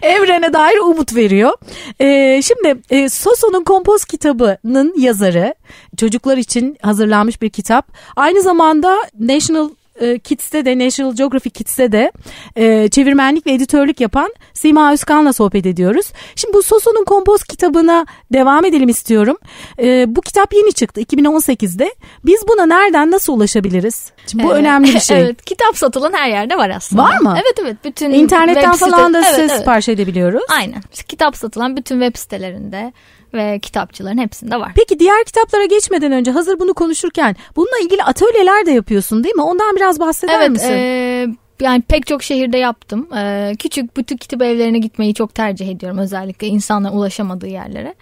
evrene 0.02 0.52
dair 0.52 0.78
umut 0.78 1.14
veriyor. 1.14 1.52
E, 2.00 2.40
şimdi 2.42 2.76
e, 2.90 3.08
Soso'nun 3.08 3.64
Kompoz 3.64 4.04
kitabının 4.04 4.94
yazarı, 4.98 5.54
çocuklar 5.96 6.36
için 6.36 6.76
hazırlanmış 6.82 7.42
bir 7.42 7.50
kitap. 7.50 7.92
Aynı 8.16 8.42
zamanda 8.42 8.98
National 9.20 9.70
e, 10.00 10.18
Kids'te 10.18 10.64
de 10.64 10.78
National 10.78 11.14
Geographic 11.14 11.50
Kids'te 11.50 11.92
de 11.92 12.12
e, 12.56 12.88
çevirmenlik 12.88 13.46
ve 13.46 13.52
editörlük 13.52 14.00
yapan 14.00 14.34
Sima 14.54 14.92
Özkan'la 14.92 15.32
sohbet 15.32 15.66
ediyoruz. 15.66 16.12
Şimdi 16.36 16.54
bu 16.54 16.62
Soso'nun 16.62 17.04
Kompoz 17.04 17.42
kitabına 17.42 18.06
devam 18.32 18.64
edelim 18.64 18.88
istiyorum. 18.88 19.36
E, 19.78 20.16
bu 20.16 20.20
kitap 20.20 20.54
yeni 20.54 20.72
çıktı 20.72 21.00
2018'de. 21.00 21.94
Biz 22.24 22.48
buna 22.48 22.66
nereden 22.66 23.10
nasıl 23.10 23.32
ulaşabiliriz? 23.32 24.12
Şimdi 24.30 24.42
bu 24.44 24.46
Evet. 24.52 24.60
önemli 24.60 24.94
bir 24.94 25.00
şey. 25.00 25.20
evet 25.20 25.44
kitap 25.44 25.76
satılan 25.76 26.12
her 26.12 26.28
yerde 26.28 26.56
var 26.56 26.70
aslında. 26.70 27.02
Var 27.02 27.18
mı? 27.20 27.34
Evet 27.36 27.54
evet. 27.62 27.76
Bütün 27.84 28.10
İnternetten 28.10 28.72
web 28.72 28.90
falan 28.90 29.14
da 29.14 29.20
site- 29.20 29.24
size 29.30 29.40
Evet, 29.40 29.50
evet. 29.50 29.58
sipariş 29.60 29.88
edebiliyoruz. 29.88 30.42
Aynen. 30.58 30.82
Kitap 31.08 31.36
satılan 31.36 31.76
bütün 31.76 32.00
web 32.00 32.18
sitelerinde 32.18 32.92
ve 33.34 33.58
kitapçıların 33.58 34.18
hepsinde 34.18 34.56
var. 34.60 34.72
Peki 34.76 34.98
diğer 34.98 35.24
kitaplara 35.24 35.64
geçmeden 35.64 36.12
önce 36.12 36.30
hazır 36.30 36.60
bunu 36.60 36.74
konuşurken 36.74 37.36
bununla 37.56 37.78
ilgili 37.84 38.02
atölyeler 38.02 38.66
de 38.66 38.70
yapıyorsun 38.70 39.24
değil 39.24 39.34
mi? 39.34 39.42
Ondan 39.42 39.76
biraz 39.76 40.00
bahseder 40.00 40.40
Evet, 40.40 40.50
misin? 40.50 40.72
e, 40.72 41.26
yani 41.60 41.82
pek 41.82 42.06
çok 42.06 42.22
şehirde 42.22 42.58
yaptım. 42.58 43.08
E, 43.16 43.52
küçük 43.58 43.96
butik 43.96 44.20
kitap 44.20 44.42
evlerine 44.42 44.78
gitmeyi 44.78 45.14
çok 45.14 45.34
tercih 45.34 45.68
ediyorum. 45.70 45.98
Özellikle 45.98 46.46
insanların 46.46 46.96
ulaşamadığı 46.96 47.46
yerlere. 47.48 47.94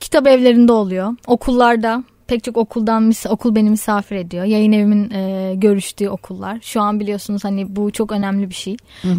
Kitap 0.00 0.26
evlerinde 0.26 0.72
oluyor. 0.72 1.12
Okullarda 1.26 2.04
pek 2.26 2.44
çok 2.44 2.56
okuldan 2.56 3.02
mis- 3.02 3.26
okul 3.26 3.54
beni 3.54 3.70
misafir 3.70 4.16
ediyor. 4.16 4.44
Yayın 4.44 4.72
evimin 4.72 5.10
e, 5.10 5.54
görüştüğü 5.54 6.08
okullar. 6.08 6.58
Şu 6.62 6.80
an 6.80 7.00
biliyorsunuz 7.00 7.44
hani 7.44 7.76
bu 7.76 7.90
çok 7.90 8.12
önemli 8.12 8.50
bir 8.50 8.54
şey. 8.54 8.76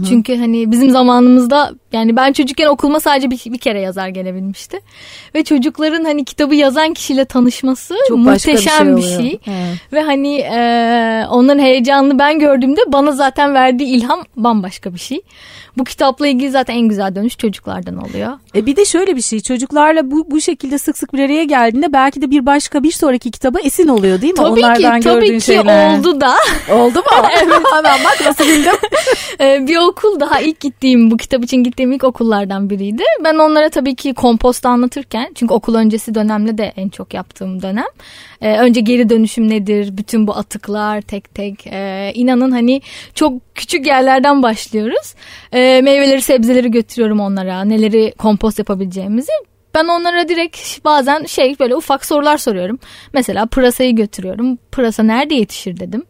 Çünkü 0.10 0.36
hani 0.36 0.72
bizim 0.72 0.90
zamanımızda 0.90 1.74
yani 1.92 2.16
ben 2.16 2.34
çocukken 2.34 2.68
okuluma 2.68 3.00
sadece 3.00 3.32
bir, 3.32 3.42
bir 3.46 3.58
kere 3.58 3.82
yazar 3.82 4.08
gelebilmişti. 4.08 4.80
Ve 5.36 5.44
çocukların 5.44 6.04
hani 6.04 6.26
kitabı 6.26 6.56
yazan 6.56 6.94
kişiyle 6.94 7.26
tanışması 7.26 7.96
Çok 8.08 8.18
bir 8.18 8.24
muhteşem 8.24 8.86
şey 8.86 8.98
bir 8.98 9.02
şey. 9.02 9.40
Evet. 9.48 9.78
Ve 9.94 10.02
hani 10.02 10.36
e, 10.38 10.58
onların 11.30 11.60
heyecanını 11.60 12.20
ben 12.20 12.40
gördüğümde 12.40 12.82
bana 12.88 13.12
zaten 13.12 13.54
verdiği 13.54 13.86
ilham 13.86 14.24
bambaşka 14.36 14.94
bir 14.94 15.00
şey. 15.00 15.22
Bu 15.78 15.84
kitapla 15.84 16.28
ilgili 16.28 16.52
zaten 16.52 16.74
en 16.76 16.88
güzel 16.88 17.16
dönüş 17.16 17.38
çocuklardan 17.38 17.98
oluyor. 17.98 18.32
E 18.56 18.66
bir 18.66 18.76
de 18.76 18.86
şöyle 18.86 19.16
bir 19.16 19.22
şey 19.22 19.40
çocuklarla 19.40 20.12
bu, 20.12 20.32
bu 20.32 20.42
şekilde 20.42 20.78
sık 20.78 20.98
sık 20.98 21.14
bir 21.14 21.20
araya 21.20 21.44
geldiğinde 21.44 21.94
belki 21.94 22.22
de 22.22 22.32
bir 22.32 22.46
başka 22.46 22.84
bir 22.84 22.92
sonraki 22.98 23.32
kitaba 23.32 23.60
esin 23.60 23.88
oluyor 23.88 24.22
değil 24.22 24.34
mi? 24.34 24.38
Tabii 24.38 24.50
Onlardan 24.60 25.00
ki 25.00 25.04
tabii 25.10 25.38
ki 25.40 25.46
şeyler. 25.46 25.98
oldu 26.00 26.22
da 26.22 26.36
Oldu 26.72 26.98
mu? 27.00 27.06
Hemen 27.76 28.00
bak 28.04 28.18
nasıl 28.26 28.44
bildim. 28.44 28.74
e, 29.42 29.68
bir 29.68 29.78
okul 29.78 30.20
daha 30.20 30.40
ilk 30.42 30.60
gittiğim 30.60 31.12
bu 31.12 31.18
kitap 31.18 31.44
için 31.44 31.58
gittiğim 31.64 31.92
ilk 31.92 32.04
okullardan 32.04 32.70
biriydi. 32.70 33.04
Ben 33.24 33.36
onlara 33.36 33.70
tabii 33.70 33.96
ki 33.96 34.14
kompost 34.14 34.66
anlatırken 34.66 35.32
çünkü 35.36 35.54
okul 35.54 35.76
öncesi 35.76 36.16
dönemle 36.16 36.58
de 36.58 36.74
en 36.78 36.90
çok 36.90 37.14
yaptığım 37.14 37.62
dönem. 37.62 37.86
E, 38.42 38.58
önce 38.58 38.82
geri 38.82 39.10
dönüşüm 39.10 39.50
nedir? 39.50 39.98
Bütün 39.98 40.28
bu 40.28 40.36
atıklar 40.36 41.02
tek 41.02 41.36
tek. 41.36 41.68
E, 41.68 42.12
inanın 42.16 42.52
hani 42.52 42.82
çok 43.16 43.56
küçük 43.56 43.88
yerlerden 43.88 44.44
başlıyoruz. 44.44 45.14
Meyveleri 45.54 46.22
sebzeleri 46.22 46.72
götürüyorum 46.72 47.20
onlara. 47.20 47.64
Neleri 47.64 48.14
kompost 48.18 48.60
yapabileceğimizi. 48.60 49.32
Ben 49.76 49.88
onlara 49.88 50.28
direkt 50.28 50.86
bazen 50.86 51.26
şey 51.26 51.60
böyle 51.60 51.76
ufak 51.76 52.06
sorular 52.06 52.38
soruyorum. 52.38 52.80
Mesela 53.14 53.46
pırasayı 53.46 53.96
götürüyorum. 53.96 54.58
Pırasa 54.72 55.04
nerede 55.04 55.36
yetişir 55.36 55.80
dedim. 55.80 56.04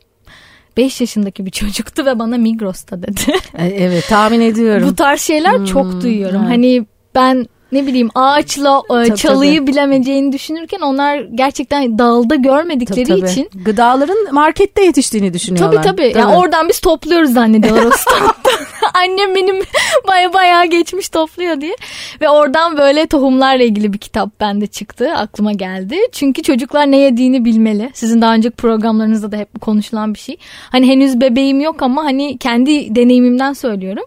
5 0.78 1.02
yaşındaki 1.02 1.46
bir 1.46 1.52
çocuktu 1.62 2.06
ve 2.06 2.20
bana 2.20 2.38
Migros'ta 2.38 3.02
dedi. 3.02 3.22
E, 3.58 3.66
evet 3.68 4.08
tahmin 4.10 4.42
ediyorum. 4.42 4.88
Bu 4.90 4.96
tarz 4.96 5.22
şeyler 5.22 5.54
Hmm, 5.58 5.66
çok 5.66 6.02
duyuyorum. 6.02 6.42
evet. 6.42 6.50
Hani 6.50 6.86
ben 7.16 7.46
ne 7.74 7.88
bileyim 7.88 8.10
ağaçla 8.16 8.82
e, 8.90 9.08
Tabii, 9.08 9.16
çalıyı 9.16 9.68
bilemeyeceğini 9.68 10.32
düşünürken 10.32 10.80
onlar 10.80 11.18
gerçekten 11.18 12.00
dalda 12.00 12.36
görmedikleri 12.36 13.06
Tabii, 13.06 13.20
tabii. 13.20 13.32
için 13.32 13.50
Gıdaların 13.66 14.34
markette 14.34 14.84
yetiştiğini 14.84 15.34
düşünüyorlar. 15.34 15.84
Tabii 15.84 15.98
tabii. 15.98 16.14
Yani 16.20 16.36
oradan 16.36 16.70
biz 16.70 16.80
topluyoruz 16.80 17.34
zannediyorlar 17.34 17.86
o 17.86 17.92
standtan. 17.98 18.66
Annem 18.94 19.36
benim 19.36 19.56
baya 20.08 20.34
bayağı 20.34 20.66
geçmiş 20.66 21.10
topluyor 21.10 21.62
diye. 21.62 21.76
Ve 22.22 22.30
oradan 22.30 22.78
böyle 22.78 23.08
tohumlarla 23.08 23.64
ilgili 23.64 23.94
bir 23.94 23.98
kitap 23.98 24.40
bende 24.40 24.68
çıktı. 24.68 25.14
Aklıma 25.16 25.52
geldi. 25.52 25.98
Çünkü 26.12 26.44
çocuklar 26.44 26.92
ne 26.92 26.98
yediğini 26.98 27.46
bilmeli. 27.46 27.92
Sizin 27.94 28.22
daha 28.22 28.34
önceki 28.34 28.56
programlarınızda 28.56 29.32
da 29.32 29.38
hep 29.38 29.62
konuşulan 29.62 30.14
bir 30.14 30.20
şey. 30.20 30.38
Hani 30.70 30.88
henüz 30.88 31.22
bebeğim 31.22 31.60
yok 31.60 31.82
ama 31.82 32.04
hani 32.04 32.38
kendi 32.38 32.96
deneyimimden 32.96 33.54
söylüyorum. 33.54 34.04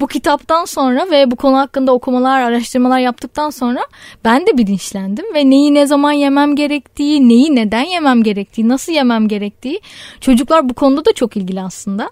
Bu 0.00 0.06
kitaptan 0.06 0.64
sonra 0.64 1.10
ve 1.10 1.30
bu 1.30 1.36
konu 1.36 1.58
hakkında 1.58 1.92
okumalar, 1.92 2.40
araştırmalar 2.40 2.98
yaptıktan 3.10 3.50
sonra 3.50 3.80
ben 4.24 4.46
de 4.46 4.58
bilinçlendim. 4.58 5.34
Ve 5.34 5.50
neyi 5.50 5.74
ne 5.74 5.86
zaman 5.86 6.12
yemem 6.12 6.56
gerektiği, 6.56 7.28
neyi 7.28 7.54
neden 7.54 7.82
yemem 7.82 8.22
gerektiği, 8.22 8.68
nasıl 8.68 8.92
yemem 8.92 9.28
gerektiği. 9.28 9.80
Çocuklar 10.20 10.68
bu 10.68 10.74
konuda 10.74 11.04
da 11.04 11.12
çok 11.12 11.36
ilgili 11.36 11.60
aslında. 11.60 12.10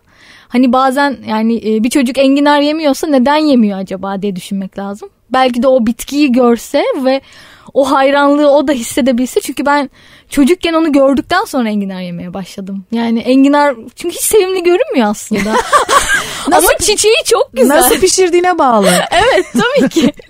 Hani 0.48 0.72
bazen 0.72 1.16
yani 1.28 1.56
e, 1.56 1.84
bir 1.84 1.90
çocuk 1.90 2.18
enginar 2.18 2.60
yemiyorsa 2.60 3.06
neden 3.06 3.36
yemiyor 3.36 3.78
acaba 3.78 4.22
diye 4.22 4.36
düşünmek 4.36 4.78
lazım. 4.78 5.08
Belki 5.30 5.62
de 5.62 5.68
o 5.68 5.86
bitkiyi 5.86 6.32
görse 6.32 6.82
ve 7.04 7.20
o 7.74 7.92
hayranlığı 7.92 8.50
o 8.50 8.68
da 8.68 8.72
hissedebilse. 8.72 9.40
Çünkü 9.40 9.66
ben 9.66 9.90
çocukken 10.30 10.72
onu 10.72 10.92
gördükten 10.92 11.44
sonra 11.44 11.68
enginar 11.68 12.00
yemeye 12.00 12.34
başladım. 12.34 12.84
Yani 12.92 13.20
enginar 13.20 13.74
çünkü 13.96 14.14
hiç 14.14 14.22
sevimli 14.22 14.62
görünmüyor 14.62 15.10
aslında. 15.10 15.50
Ama 16.46 16.68
çiçeği 16.80 17.14
çok 17.26 17.50
güzel. 17.52 17.76
Nasıl 17.76 18.00
pişirdiğine 18.00 18.58
bağlı. 18.58 18.88
Evet 19.10 19.46
tabii 19.52 19.88
ki. 19.88 20.12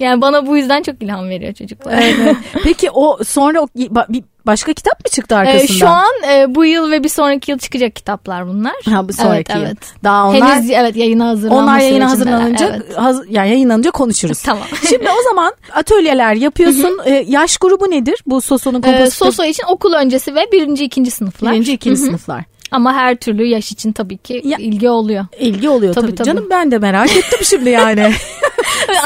Yani 0.00 0.20
bana 0.20 0.46
bu 0.46 0.56
yüzden 0.56 0.82
çok 0.82 1.02
ilham 1.02 1.28
veriyor 1.28 1.54
çocuklar. 1.54 1.92
Evet. 2.02 2.36
Peki 2.64 2.90
o 2.90 3.18
sonra 3.24 3.60
o, 3.60 3.68
bir 4.08 4.24
başka 4.46 4.72
kitap 4.72 5.04
mı 5.04 5.10
çıktı 5.10 5.34
Ee, 5.34 5.38
arkasından? 5.38 5.78
şu 5.78 5.88
an 5.88 6.30
e, 6.32 6.54
bu 6.54 6.64
yıl 6.64 6.90
ve 6.90 7.04
bir 7.04 7.08
sonraki 7.08 7.50
yıl 7.50 7.58
çıkacak 7.58 7.96
kitaplar 7.96 8.48
bunlar. 8.48 8.72
ha, 8.84 9.08
bu 9.08 9.12
sonraki 9.12 9.52
evet, 9.52 9.54
yıl. 9.54 9.66
evet. 9.66 9.78
Daha 10.04 10.28
onlar 10.28 10.54
Henüz 10.54 10.70
evet 10.70 10.96
yayına 10.96 11.28
hazırlanma 11.28 11.62
onlar 11.62 11.78
yayına 11.78 12.10
hazırlanınca 12.10 12.66
Evet. 12.76 12.96
haz- 12.98 13.22
yani 13.30 13.48
yayınlanınca 13.48 13.90
konuşuruz. 13.90 14.42
Tamam. 14.42 14.64
Şimdi 14.88 15.08
o 15.20 15.22
zaman 15.28 15.52
atölyeler 15.74 16.34
yapıyorsun. 16.34 17.00
Ee, 17.04 17.24
yaş 17.28 17.56
grubu 17.56 17.90
nedir 17.90 18.22
bu 18.26 18.40
Soso'nun 18.40 18.82
Ee, 18.82 19.10
Soso 19.30 19.44
için 19.44 19.64
okul 19.68 19.92
öncesi 19.92 20.34
ve 20.34 20.46
birinci 20.52 20.84
ikinci 20.84 21.10
sınıflar. 21.10 21.52
Birinci, 21.52 21.72
ikinci 21.72 21.96
sınıflar. 22.00 22.44
Ama 22.70 22.94
her 22.94 23.16
türlü 23.16 23.44
yaş 23.46 23.72
için 23.72 23.92
tabii 23.92 24.18
ki 24.18 24.42
Ya- 24.44 24.58
ilgi 24.58 24.88
oluyor. 24.90 25.26
İlgi 25.40 25.68
oluyor 25.68 25.94
tabii. 25.94 26.06
Tabii, 26.06 26.14
tabii. 26.16 26.26
Canım 26.26 26.46
ben 26.50 26.70
de 26.70 26.78
merak 26.78 27.16
ettim 27.16 27.38
şimdi 27.42 27.70
yani. 27.70 28.12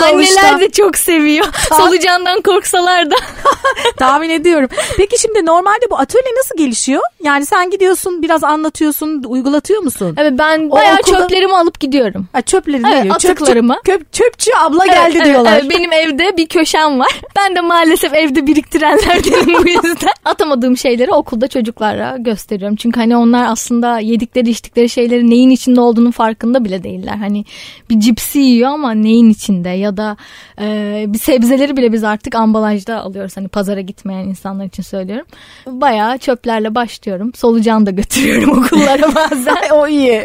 Anneler 0.02 0.60
de 0.60 0.70
çok 0.70 0.96
seviyor. 0.96 1.46
Solucandan 1.76 2.40
korksalar 2.42 3.10
da. 3.10 3.14
Tahmin 3.96 4.30
ediyorum. 4.30 4.68
Peki 4.96 5.20
şimdi 5.20 5.46
normalde 5.46 5.90
bu 5.90 5.98
atölye 5.98 6.34
nasıl 6.38 6.56
gelişiyor? 6.58 7.02
Yani 7.24 7.46
sen 7.46 7.70
gidiyorsun 7.70 8.22
biraz 8.22 8.44
anlatıyorsun, 8.44 9.22
uygulatıyor 9.26 9.82
musun? 9.82 10.14
Evet 10.18 10.32
ben 10.38 10.68
O 10.68 10.70
bayağı 10.70 10.96
okulda- 10.98 11.18
çöplerimi 11.20 11.56
alıp 11.56 11.80
gidiyorum. 11.80 12.26
Ha, 12.32 12.42
çöpleri 12.42 12.82
Evet. 12.92 13.02
Çöpçü, 13.10 13.28
atıklarımı. 13.28 13.76
köp- 13.84 14.04
çöpçü 14.12 14.50
abla 14.58 14.84
Evet, 14.86 14.94
geldi 14.96 15.12
evet, 15.16 15.26
diyorlar. 15.26 15.52
evet. 15.60 15.70
benim 15.70 15.92
evde 15.92 16.36
bir 16.36 16.46
köşem 16.46 16.98
var. 16.98 17.20
Ben 17.36 17.56
de 17.56 17.60
maalesef 17.60 18.14
evde 18.14 18.46
biriktirenlerdenim 18.46 19.54
bu 19.64 19.68
yüzden. 19.68 20.12
Atamadığım 20.24 20.76
şeyleri 20.76 21.10
okulda 21.12 21.48
çocuklara 21.48 22.16
gösteriyorum. 22.18 22.76
Çünkü 22.76 23.00
hani 23.00 23.16
onlar 23.16 23.46
aslında 23.50 23.98
yedikleri 23.98 24.50
içtikleri 24.50 24.88
şeylerin 24.88 25.30
neyin 25.30 25.50
içinde 25.50 25.80
olduğunun 25.80 26.10
farkında 26.10 26.64
bile 26.64 26.82
değiller. 26.84 27.16
Hani 27.16 27.44
bir 27.90 28.00
cipsi 28.00 28.38
yiyor 28.38 28.70
ama 28.70 28.92
neyin 28.94 29.30
içinde 29.30 29.61
ya 29.70 29.96
da 29.96 30.16
e, 30.60 31.04
bir 31.08 31.18
sebzeleri 31.18 31.76
bile 31.76 31.92
biz 31.92 32.04
artık 32.04 32.34
ambalajda 32.34 32.96
alıyoruz. 33.00 33.36
Hani 33.36 33.48
pazara 33.48 33.80
gitmeyen 33.80 34.24
insanlar 34.28 34.64
için 34.64 34.82
söylüyorum. 34.82 35.26
Bayağı 35.66 36.18
çöplerle 36.18 36.74
başlıyorum. 36.74 37.34
Solucan 37.34 37.86
da 37.86 37.90
götürüyorum 37.90 38.50
okullara 38.64 39.14
bazen. 39.14 39.56
o 39.72 39.88
iyi. 39.88 40.24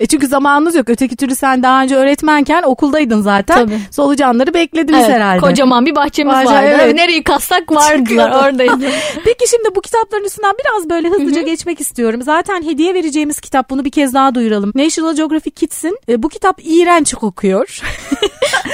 e 0.00 0.06
çünkü 0.06 0.26
zamanınız 0.26 0.74
yok. 0.74 0.88
Öteki 0.90 1.16
türlü 1.16 1.34
sen 1.34 1.62
daha 1.62 1.82
önce 1.82 1.96
öğretmenken 1.96 2.62
okuldaydın 2.62 3.20
zaten. 3.20 3.54
Tabii. 3.56 3.78
Solucanları 3.90 4.54
beklediniz 4.54 5.00
Evet, 5.00 5.10
herhalde. 5.10 5.40
Kocaman 5.40 5.86
bir 5.86 5.94
bahçemiz 5.94 6.34
Bahçe, 6.34 6.50
vardı. 6.50 6.68
evet. 6.82 6.94
Nereyi 6.94 7.22
kassak 7.22 7.72
vardılar 7.72 8.30
oradaydı. 8.30 8.86
Peki 9.24 9.48
şimdi 9.50 9.74
bu 9.76 9.80
kitapların 9.80 10.24
üstünden 10.24 10.52
biraz 10.64 10.90
böyle 10.90 11.08
hızlıca 11.08 11.42
geçmek 11.42 11.80
istiyorum. 11.80 12.22
Zaten 12.22 12.62
hediye 12.62 12.94
vereceğimiz 12.94 13.40
kitap 13.40 13.70
bunu 13.70 13.84
bir 13.84 13.90
kez 13.90 14.14
daha 14.14 14.34
duyuralım. 14.34 14.72
National 14.74 15.16
Geographic 15.16 15.50
Kids'in 15.54 15.98
e, 16.08 16.22
bu 16.22 16.28
kitap 16.28 16.60
iğrenç 16.64 17.14
kokuyor. 17.14 17.80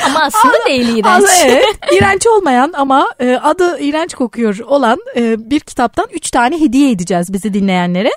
Ama 0.07 0.21
aslında 0.23 0.55
değil 0.67 0.89
iğrenç. 0.89 1.07
Aslında 1.07 1.33
evet, 1.47 1.79
iğrenç 1.93 2.27
olmayan 2.27 2.73
ama 2.77 3.07
e, 3.21 3.37
adı 3.43 3.79
iğrenç 3.79 4.15
kokuyor 4.15 4.59
olan 4.59 4.99
e, 5.17 5.51
bir 5.51 5.61
kitaptan 5.61 6.07
3 6.13 6.31
tane 6.31 6.61
hediye 6.61 6.91
edeceğiz 6.91 7.33
bizi 7.33 7.55
dinleyenlere. 7.55 8.11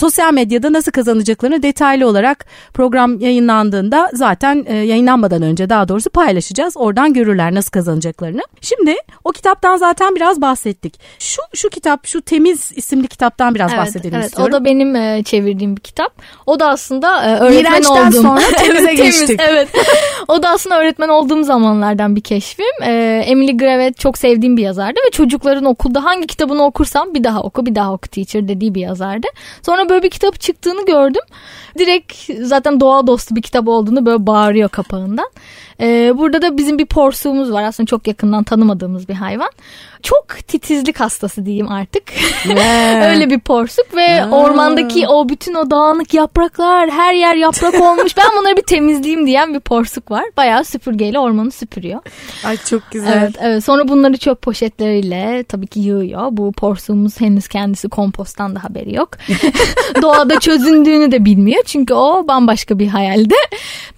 Sosyal 0.00 0.32
medyada 0.32 0.72
nasıl 0.72 0.92
kazanacaklarını 0.92 1.62
detaylı 1.62 2.08
olarak 2.08 2.46
program 2.74 3.20
yayınlandığında 3.20 4.10
zaten 4.14 4.64
e, 4.68 4.76
yayınlanmadan 4.76 5.42
önce 5.42 5.70
daha 5.70 5.88
doğrusu 5.88 6.10
paylaşacağız. 6.10 6.76
Oradan 6.76 7.12
görürler 7.12 7.54
nasıl 7.54 7.70
kazanacaklarını. 7.70 8.42
Şimdi 8.60 8.94
o 9.24 9.32
kitaptan 9.32 9.76
zaten 9.76 10.14
biraz 10.16 10.40
bahsettik. 10.40 11.00
Şu 11.18 11.42
şu 11.54 11.68
kitap, 11.68 12.06
şu 12.06 12.22
Temiz 12.22 12.72
isimli 12.76 13.08
kitaptan 13.08 13.54
biraz 13.54 13.70
Evet, 13.72 13.80
bahsedelim 13.82 14.14
evet. 14.14 14.26
istiyorum. 14.26 14.54
O 14.54 14.60
da 14.60 14.64
benim 14.64 14.96
e, 14.96 15.22
çevirdiğim 15.24 15.76
bir 15.76 15.80
kitap. 15.82 16.12
O 16.46 16.60
da 16.60 16.68
aslında 16.68 17.24
e, 17.24 17.34
öğretmen 17.38 17.60
İğrençten 17.60 18.06
olduğum. 18.08 18.22
sonra 18.22 18.40
temize 18.58 18.84
Evet, 18.88 18.96
temiz, 18.96 19.20
geçtik. 19.20 19.40
evet. 19.48 19.68
O 20.28 20.42
da 20.42 20.48
aslında 20.50 20.80
öğretmen 20.80 20.95
olduğum 21.04 21.42
zamanlardan 21.42 22.16
bir 22.16 22.20
keşfim. 22.20 22.82
E, 22.82 23.22
Emily 23.26 23.56
Gravet 23.56 23.98
çok 23.98 24.18
sevdiğim 24.18 24.56
bir 24.56 24.62
yazardı 24.62 25.00
ve 25.06 25.10
çocukların 25.10 25.64
okulda 25.64 26.04
hangi 26.04 26.26
kitabını 26.26 26.64
okursam 26.64 27.14
bir 27.14 27.24
daha 27.24 27.42
oku 27.42 27.66
bir 27.66 27.74
daha 27.74 27.92
oku 27.92 28.08
teacher 28.08 28.48
dediği 28.48 28.74
bir 28.74 28.80
yazardı. 28.80 29.26
Sonra 29.62 29.88
böyle 29.88 30.02
bir 30.02 30.10
kitap 30.10 30.40
çıktığını 30.40 30.86
gördüm. 30.86 31.22
Direkt 31.78 32.14
zaten 32.40 32.80
doğa 32.80 33.06
dostu 33.06 33.36
bir 33.36 33.42
kitap 33.42 33.68
olduğunu 33.68 34.06
böyle 34.06 34.26
bağırıyor 34.26 34.68
kapağından. 34.68 35.30
E, 35.80 36.12
burada 36.18 36.42
da 36.42 36.56
bizim 36.56 36.78
bir 36.78 36.86
porsuğumuz 36.86 37.52
var 37.52 37.62
aslında 37.62 37.86
çok 37.86 38.06
yakından 38.06 38.44
tanımadığımız 38.44 39.08
bir 39.08 39.14
hayvan. 39.14 39.50
Çok 40.06 40.26
titizlik 40.48 41.00
hastası 41.00 41.46
diyeyim 41.46 41.68
artık. 41.72 42.02
Öyle 43.10 43.30
bir 43.30 43.40
porsuk 43.40 43.94
ve 43.96 44.20
Ha. 44.20 44.30
ormandaki 44.30 45.08
o 45.08 45.28
bütün 45.28 45.54
o 45.54 45.70
dağınık 45.70 46.14
yapraklar 46.14 46.90
her 46.90 47.14
yer 47.14 47.34
yaprak 47.34 47.80
olmuş. 47.80 48.16
Ben 48.16 48.26
bunları 48.38 48.56
bir 48.56 48.62
temizleyeyim 48.62 49.26
diyen 49.26 49.54
bir 49.54 49.60
porsuk 49.60 50.10
var. 50.10 50.24
Bayağı 50.36 50.64
süpürgeyle 50.64 51.18
ormanı 51.18 51.50
süpürüyor. 51.50 52.00
Ay 52.44 52.56
çok 52.56 52.82
güzel. 52.90 53.12
Evet, 53.18 53.34
evet. 53.40 53.64
Sonra 53.64 53.88
bunları 53.88 54.16
çöp 54.16 54.42
poşetleriyle 54.42 55.44
tabii 55.48 55.66
ki 55.66 55.80
yığıyor. 55.80 56.28
Bu 56.30 56.52
porsuğumuz 56.52 57.20
henüz 57.20 57.48
kendisi 57.48 57.88
komposttan 57.88 58.56
da 58.56 58.64
haberi 58.64 58.94
yok. 58.94 59.08
Doğada 60.02 60.40
çözündüğünü 60.40 61.12
de 61.12 61.24
bilmiyor. 61.24 61.62
Çünkü 61.66 61.94
o 61.94 62.28
bambaşka 62.28 62.78
bir 62.78 62.88
hayalde. 62.88 63.34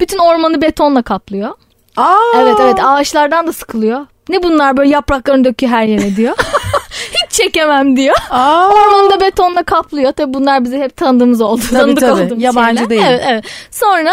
Bütün 0.00 0.18
ormanı 0.18 0.62
betonla 0.62 1.02
kaplıyor. 1.02 1.50
Aa, 1.96 2.16
Evet 2.36 2.56
evet 2.60 2.76
ağaçlardan 2.84 3.46
da 3.46 3.52
sıkılıyor. 3.52 4.06
Ne 4.28 4.42
bunlar 4.42 4.76
böyle 4.76 4.90
yapraklarını 4.90 5.44
döküyor 5.44 5.72
her 5.72 5.84
yere 5.86 6.16
diyor. 6.16 6.36
Hiç 7.12 7.30
çekemem 7.32 7.96
diyor. 7.96 8.16
Aa, 8.30 8.68
Ormanı 8.68 9.10
da 9.10 9.20
betonla 9.20 9.62
kaplıyor. 9.62 10.12
Tabii 10.12 10.34
bunlar 10.34 10.64
bize 10.64 10.78
hep 10.78 10.96
tanıdığımız 10.96 11.40
oldu. 11.40 11.62
Tabii, 11.70 11.80
tanıdık 11.80 12.00
tabii. 12.00 12.22
olduğumuz 12.22 12.42
Yabancı 12.42 12.74
şeyler. 12.78 12.90
değil. 12.90 13.02
Evet, 13.06 13.22
evet. 13.28 13.44
Sonra 13.70 14.12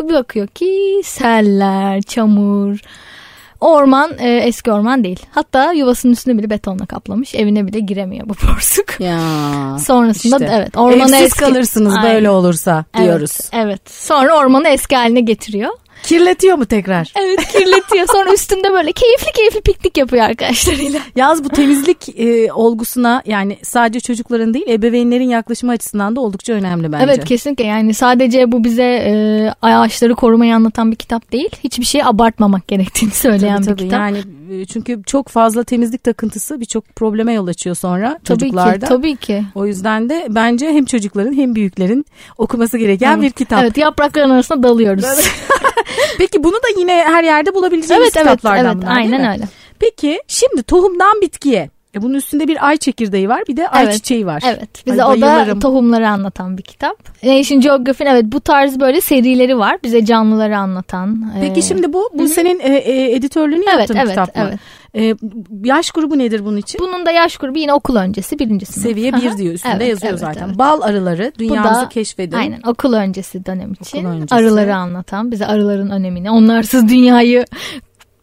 bir 0.00 0.14
bakıyor 0.14 0.46
ki 0.46 1.00
seller, 1.04 2.02
çamur. 2.02 2.78
Orman 3.60 4.10
e, 4.18 4.36
eski 4.36 4.72
orman 4.72 5.04
değil. 5.04 5.20
Hatta 5.30 5.72
yuvasının 5.72 6.12
üstünü 6.12 6.38
bile 6.38 6.50
betonla 6.50 6.86
kaplamış. 6.86 7.34
Evine 7.34 7.66
bile 7.66 7.80
giremiyor 7.80 8.28
bu 8.28 8.34
porsuk. 8.34 9.00
ya. 9.00 9.18
Sonrasında 9.86 10.36
İşte. 10.36 10.50
evet 10.52 10.76
ormanı 10.76 11.02
Evsiz 11.16 11.22
eski... 11.22 11.40
kalırsınız 11.40 11.94
Aynen. 11.96 12.14
böyle 12.14 12.30
olursa 12.30 12.84
diyoruz. 12.98 13.38
Evet, 13.52 13.66
evet. 13.66 13.90
Sonra 13.90 14.38
ormanı 14.38 14.68
eski 14.68 14.96
haline 14.96 15.20
getiriyor. 15.20 15.70
Kirletiyor 16.02 16.56
mu 16.58 16.66
tekrar? 16.66 17.12
Evet 17.20 17.48
kirletiyor. 17.52 18.06
Sonra 18.12 18.32
üstünde 18.34 18.72
böyle 18.72 18.92
keyifli 18.92 19.32
keyifli 19.34 19.60
piknik 19.60 19.96
yapıyor 19.96 20.24
arkadaşlarıyla. 20.24 21.00
Yaz 21.16 21.44
bu 21.44 21.48
temizlik 21.48 22.20
e, 22.20 22.52
olgusuna 22.52 23.22
yani 23.26 23.58
sadece 23.62 24.00
çocukların 24.00 24.54
değil 24.54 24.68
ebeveynlerin 24.68 25.28
yaklaşımı 25.28 25.72
açısından 25.72 26.16
da 26.16 26.20
oldukça 26.20 26.52
önemli 26.52 26.92
bence. 26.92 27.04
Evet 27.04 27.24
kesinlikle 27.24 27.64
yani 27.64 27.94
sadece 27.94 28.52
bu 28.52 28.64
bize 28.64 28.82
e, 28.82 29.12
ağaçları 29.62 30.14
korumayı 30.14 30.54
anlatan 30.54 30.90
bir 30.90 30.96
kitap 30.96 31.32
değil. 31.32 31.50
Hiçbir 31.64 31.84
şeyi 31.84 32.04
abartmamak 32.04 32.68
gerektiğini 32.68 33.10
söyleyen 33.10 33.56
Tabii, 33.56 33.66
bir 33.66 33.70
tabii. 33.70 33.84
kitap. 33.84 34.00
Yani 34.00 34.18
e, 34.50 34.64
çünkü 34.64 35.02
çok 35.06 35.28
fazla 35.28 35.64
temizlik 35.64 36.04
takıntısı 36.04 36.60
birçok 36.60 36.96
probleme 36.96 37.32
yol 37.32 37.46
açıyor 37.46 37.76
sonra 37.76 38.18
tabii 38.24 38.38
çocuklarda. 38.40 38.78
ki 38.86 38.88
tabii 38.88 39.16
ki. 39.16 39.44
O 39.54 39.66
yüzden 39.66 40.08
de 40.08 40.26
bence 40.30 40.66
hem 40.72 40.84
çocukların 40.84 41.32
hem 41.32 41.54
büyüklerin 41.54 42.06
okuması 42.38 42.78
gereken 42.78 43.12
Evet. 43.12 43.22
bir 43.22 43.30
kitap. 43.30 43.62
Evet 43.62 43.76
yaprakların 43.76 44.30
arasında 44.30 44.62
dalıyoruz. 44.62 45.04
Peki 46.18 46.44
bunu 46.44 46.54
da 46.54 46.80
yine 46.80 46.92
her 46.92 47.24
yerde 47.24 47.54
bulabileceğimiz 47.54 48.16
evet 48.16 48.26
kitaplardan 48.26 48.64
evet 48.64 48.76
bunlar, 48.76 48.96
değil 48.96 49.12
aynen 49.12 49.20
mi? 49.20 49.32
öyle. 49.32 49.44
Peki 49.78 50.20
şimdi 50.28 50.62
tohumdan 50.62 51.20
bitkiye. 51.20 51.70
E 51.96 52.02
bunun 52.02 52.14
üstünde 52.14 52.48
bir 52.48 52.68
ay 52.68 52.76
çekirdeği 52.76 53.28
var 53.28 53.42
bir 53.48 53.56
de 53.56 53.68
ay 53.68 53.84
Evet, 53.84 53.94
çiçeği 53.94 54.26
var. 54.26 54.42
Evet 54.46 54.86
bize 54.86 55.04
Ay, 55.04 55.18
o 55.18 55.20
da 55.20 55.58
tohumları 55.58 56.08
anlatan 56.08 56.58
bir 56.58 56.62
kitap. 56.62 57.24
Nation 57.24 57.60
Geographic'in 57.60 58.10
evet 58.10 58.24
bu 58.26 58.40
tarz 58.40 58.80
böyle 58.80 59.00
serileri 59.00 59.58
var. 59.58 59.78
Bize 59.82 60.04
canlıları 60.04 60.58
anlatan. 60.58 61.32
Peki 61.40 61.58
e, 61.58 61.62
şimdi 61.62 61.92
bu 61.92 62.10
bu 62.14 62.28
senin 62.28 62.60
e, 62.60 62.76
e, 62.76 63.14
editörlüğünü 63.14 63.64
Evet 63.68 63.78
yaptığın 63.78 63.96
evet 63.96 64.08
kitap 64.08 64.36
mı? 64.36 64.42
evet. 64.48 64.60
E, 64.96 65.14
yaş 65.64 65.90
grubu 65.90 66.18
nedir 66.18 66.44
bunun 66.44 66.56
için? 66.56 66.80
Bunun 66.80 67.06
da 67.06 67.10
yaş 67.10 67.36
grubu 67.36 67.58
yine 67.58 67.72
okul 67.72 67.96
öncesi 67.96 68.38
birinci 68.38 68.66
sınıf. 68.66 68.86
Seviye. 68.88 69.12
1 69.12 69.36
diyor 69.38 69.54
üstünde 69.54 69.74
Evet, 69.76 69.88
yazıyor 69.88 70.10
evet, 70.10 70.20
zaten. 70.20 70.46
evet. 70.46 70.58
Bal 70.58 70.80
arıları 70.82 71.32
dünyamızı 71.38 71.80
da- 71.80 71.88
keşfedin. 71.88 72.36
Aynen 72.36 72.60
okul 72.66 72.92
öncesi 72.92 73.46
dönem 73.46 73.72
için 73.72 74.04
öncesi. 74.04 74.34
arıları 74.34 74.76
anlatan 74.76 75.30
bize 75.30 75.46
arıların 75.46 75.90
önemini 75.90 76.30
onlarsız 76.30 76.88
dünyayı 76.88 77.44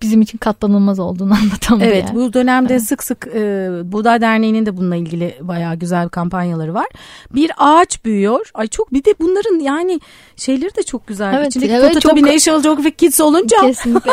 bizim 0.03 0.21
için 0.21 0.37
katlanılmaz 0.37 0.99
olduğunu 0.99 1.33
anlatan 1.41 1.79
bir 1.79 1.85
Evet 1.85 2.05
yer. 2.05 2.15
bu 2.15 2.33
dönemde 2.33 2.79
sık 2.79 3.03
sık 3.03 3.27
e, 3.35 3.69
Buğday 3.83 4.21
Derneği'nin 4.21 4.65
de 4.65 4.77
bununla 4.77 4.95
ilgili 4.95 5.35
bayağı 5.41 5.75
güzel 5.75 6.09
kampanyaları 6.09 6.73
var. 6.73 6.85
Bir 7.35 7.51
ağaç 7.57 8.05
büyüyor. 8.05 8.51
Ay 8.53 8.67
çok 8.67 8.93
bir 8.93 9.03
de 9.05 9.13
bunların 9.19 9.59
yani 9.59 9.99
şeyleri 10.35 10.75
de 10.75 10.83
çok 10.83 11.07
güzel. 11.07 11.33
Evet, 11.33 11.47
İçindeki 11.47 11.73
evet, 11.73 11.93
çok- 11.93 12.11
tabii 12.11 12.23
National 12.25 12.63
Geographic 12.63 12.95
Kids 12.95 13.21
olunca 13.21 13.57
Kesinlikle. 13.61 14.11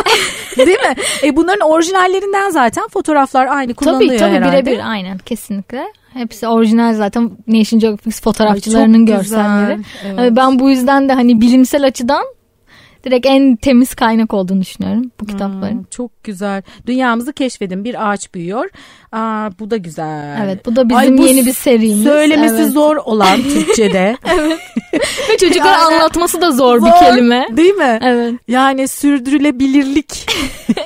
değil 0.67 0.79
mi? 0.79 0.95
E, 1.25 1.37
bunların 1.37 1.69
orijinallerinden 1.71 2.51
zaten 2.51 2.89
fotoğraflar 2.89 3.47
aynı 3.47 3.75
kullanılıyor 3.75 4.11
tabii 4.19 4.19
tabii 4.19 4.45
herhalde. 4.45 4.67
birebir 4.67 4.91
aynen 4.91 5.19
kesinlikle. 5.19 5.85
Hepsi 6.13 6.49
orijinal 6.49 6.95
zaten 6.95 7.31
National 7.47 7.81
Geographic 7.81 8.21
fotoğrafçılarının 8.25 8.99
Ay, 8.99 9.05
görselleri. 9.17 9.77
güzel, 9.77 10.15
evet. 10.19 10.33
Ben 10.37 10.59
bu 10.59 10.71
yüzden 10.71 11.09
de 11.09 11.13
hani 11.13 11.41
bilimsel 11.41 11.87
açıdan 11.87 12.25
direkt 13.05 13.27
en 13.27 13.57
temiz 13.57 13.95
kaynak 13.95 14.35
olduğunu 14.35 14.61
düşünüyorum 14.61 15.11
bu 15.21 15.27
kitapların. 15.27 15.75
Hmm, 15.75 15.85
çok 15.91 16.25
güzel. 16.25 16.63
Dünyamızı 16.87 17.33
keşfedin. 17.33 17.85
Bir 17.85 18.11
ağaç 18.11 18.35
büyüyor. 18.35 18.71
Aa, 19.13 19.51
bu 19.61 19.71
da 19.71 19.77
güzel. 19.77 20.41
Evet 20.45 20.67
bu 20.67 20.77
da 20.77 20.85
bizim 20.89 20.97
Ay, 20.99 21.19
bu 21.19 21.27
yeni 21.27 21.47
bir 21.47 21.53
serimiz. 21.53 22.03
Söylemesi 22.05 22.55
Evet. 22.55 22.73
zor 22.73 22.97
olan 22.97 23.43
Türkçe'de. 23.55 24.17
Ve 25.31 25.37
çocuklara 25.37 25.73
Yani- 25.73 25.95
anlatması 25.95 26.41
da 26.41 26.51
zor, 26.53 26.77
bir 26.77 26.81
Zor, 26.81 26.99
kelime. 26.99 27.47
Değil 27.57 27.75
mi? 27.75 27.99
Evet. 28.03 28.35
Yani 28.49 28.89
sürdürülebilirlik. 28.89 30.27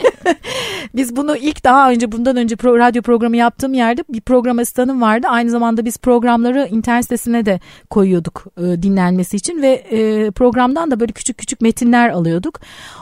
biz 0.94 1.16
bunu 1.16 1.36
ilk 1.36 1.64
daha 1.64 1.90
önce 1.90 2.12
bundan 2.12 2.36
önce 2.36 2.56
pro, 2.56 2.78
radyo 2.78 3.02
programı 3.02 3.36
yaptığım 3.36 3.74
yerde 3.74 4.04
bir 4.08 4.20
program 4.20 4.58
asistanım 4.58 5.02
vardı. 5.02 5.26
Aynı 5.30 5.50
zamanda 5.50 5.84
biz 5.84 5.98
programları 5.98 6.68
internet 6.70 7.04
sitesine 7.04 7.46
de 7.46 7.60
koyuyorduk 7.90 8.44
e, 8.58 8.82
dinlenmesi 8.82 9.36
için 9.36 9.62
ve 9.62 9.72
e, 9.72 10.30
programdan 10.30 10.90
da 10.90 11.00
böyle 11.00 11.12
küçük 11.12 11.38
küçük 11.38 11.60
metinler 11.60 12.08
alıyorduk. 12.08 12.60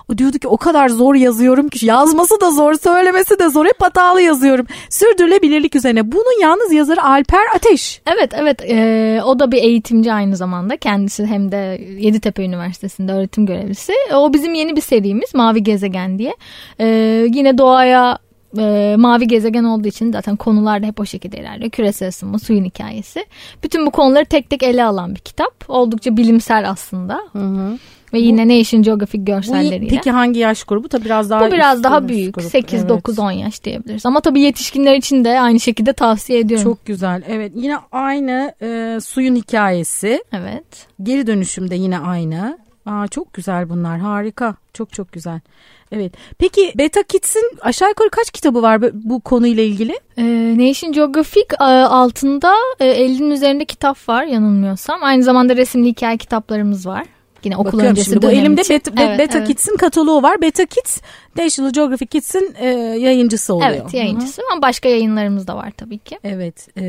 O 0.09 0.18
diyordu 0.18 0.38
ki 0.38 0.48
o 0.48 0.57
kadar 0.57 0.88
zor 0.88 1.14
yazıyorum 1.14 1.68
ki 1.68 1.87
yazması 1.87 2.40
da 2.40 2.50
zor, 2.50 2.74
söylemesi 2.74 3.38
de 3.38 3.48
zor. 3.48 3.66
Hep 3.66 3.83
hatalı 3.83 4.22
yazıyorum. 4.22 4.66
Sürdürülebilirlik 4.90 5.76
üzerine. 5.76 6.12
Bunun 6.12 6.42
yalnız 6.42 6.72
yazarı 6.72 7.05
Alper 7.05 7.46
Ateş. 7.55 8.02
Evet 8.07 8.31
evet 8.35 8.62
Ee, 8.68 9.20
o 9.24 9.38
da 9.38 9.52
bir 9.52 9.62
eğitimci 9.62 10.12
aynı 10.12 10.37
zamanda 10.37 10.76
kendisi 10.76 11.26
hem 11.26 11.52
de 11.52 11.81
Yeditepe 11.98 12.44
Üniversitesi'nde 12.44 13.12
öğretim 13.12 13.46
görevlisi. 13.46 13.92
O 14.14 14.33
bizim 14.33 14.55
yeni 14.55 14.76
bir 14.76 14.81
serimiz 14.81 15.35
Mavi 15.35 15.62
Gezegen 15.62 16.18
diye. 16.18 16.37
Ee, 16.81 17.26
yine 17.35 17.59
doğaya 17.83 18.18
e, 18.59 18.97
mavi 18.99 19.27
gezegen 19.27 19.64
olduğu 19.64 19.88
için 19.88 20.12
zaten 20.12 20.37
konular 20.37 20.83
da 20.83 20.87
hep 20.87 21.01
o 21.01 21.07
şekilde 21.07 21.38
ilerliyor. 21.38 21.71
Küresel 21.71 22.09
ısınma, 22.09 22.38
suyun 22.38 22.64
hikayesi. 22.64 23.27
Bütün 23.62 23.87
bu 23.87 23.90
konuları 23.90 24.25
tek 24.25 24.51
tek 24.51 24.62
ele 24.62 24.85
alan 24.85 25.14
bir 25.14 25.21
kitap. 25.21 25.64
Oldukça 25.68 26.16
bilimsel 26.16 26.71
aslında. 26.71 27.21
Ve 28.12 28.18
yine 28.18 28.59
Nation 28.59 28.83
Geographic 28.83 29.21
Bu, 29.21 29.25
görselleriyle. 29.25 29.88
peki 29.97 30.11
hangi 30.11 30.40
yaş 30.40 30.64
grubu? 30.64 30.88
Tabii 30.88 31.05
biraz 31.05 31.31
daha 31.31 31.47
Bu 31.47 31.53
biraz 31.53 31.83
daha 31.85 32.09
büyük. 32.09 32.35
grup. 32.35 32.51
8, 32.51 32.81
Evet. 32.81 32.88
9, 32.88 33.18
10 33.18 33.31
yaş 33.31 33.64
diyebiliriz. 33.64 34.07
Ama 34.07 34.21
tabii 34.21 34.40
yetişkinler 34.40 34.95
için 34.95 35.25
de 35.25 35.40
aynı 35.40 35.61
şekilde 35.61 35.92
tavsiye 35.92 36.38
ediyorum. 36.38 36.64
Çok 36.64 36.87
güzel. 36.87 37.23
Evet 37.29 37.53
yine 37.55 37.77
aynı 37.92 38.53
e, 38.62 38.99
suyun 39.05 39.37
hikayesi. 39.37 40.25
Evet. 40.33 40.87
Geri 41.03 41.27
dönüşümde 41.27 41.75
yine 41.75 41.99
aynı. 41.99 42.59
Aa, 42.87 43.09
çok 43.09 43.33
güzel 43.33 43.68
bunlar 43.68 43.99
harika. 43.99 44.55
Çok 44.75 44.92
çok 44.92 45.12
güzel. 45.12 45.40
Evet. 45.92 46.12
Peki 46.38 46.73
Beta 46.79 47.03
Kids'in 47.03 47.51
aşağı 47.61 47.88
yukarı 47.88 48.11
kaç 48.11 48.31
kitabı 48.31 48.62
var 48.62 48.83
bu- 48.92 49.21
konuyla 49.21 49.62
ilgili? 49.62 49.95
Ee, 50.18 50.55
Nation 50.59 50.92
Geographic 50.92 51.47
e, 51.61 51.64
altında 51.64 52.55
e, 52.81 52.85
50'nin 52.87 53.31
üzerinde 53.31 53.64
kitap 53.64 54.09
var 54.09 54.25
yanılmıyorsam. 54.25 55.03
Aynı 55.03 55.23
zamanda 55.23 55.57
resimli 55.57 55.88
hikaye 55.88 56.16
kitaplarımız 56.16 56.87
var. 56.87 57.07
Yine 57.44 57.57
okul 57.57 57.64
Bakıyorum 57.64 57.90
öncesi 57.90 58.11
şimdi. 58.11 58.26
Bu 58.26 58.31
elimde 58.31 58.61
için. 58.61 58.74
Beta, 58.74 58.96
Be- 58.96 59.02
Evet, 59.02 59.18
Beta 59.18 59.38
evet. 59.38 59.48
Kids'in 59.48 59.76
kataloğu 59.76 60.22
var. 60.22 60.40
Beta 60.42 60.66
Kids 60.66 60.98
National 61.38 61.72
Geographic 61.72 62.07
Kids'in 62.07 62.55
e, 62.59 62.66
yayıncısı 62.98 63.55
oluyor. 63.55 63.70
Evet 63.70 63.94
yayıncısı 63.94 64.42
ama 64.52 64.62
başka 64.62 64.88
yayınlarımız 64.88 65.46
da 65.46 65.57
var 65.57 65.72
tabii 65.76 65.98
ki. 65.98 66.18
Evet. 66.24 66.68
e, 66.78 66.83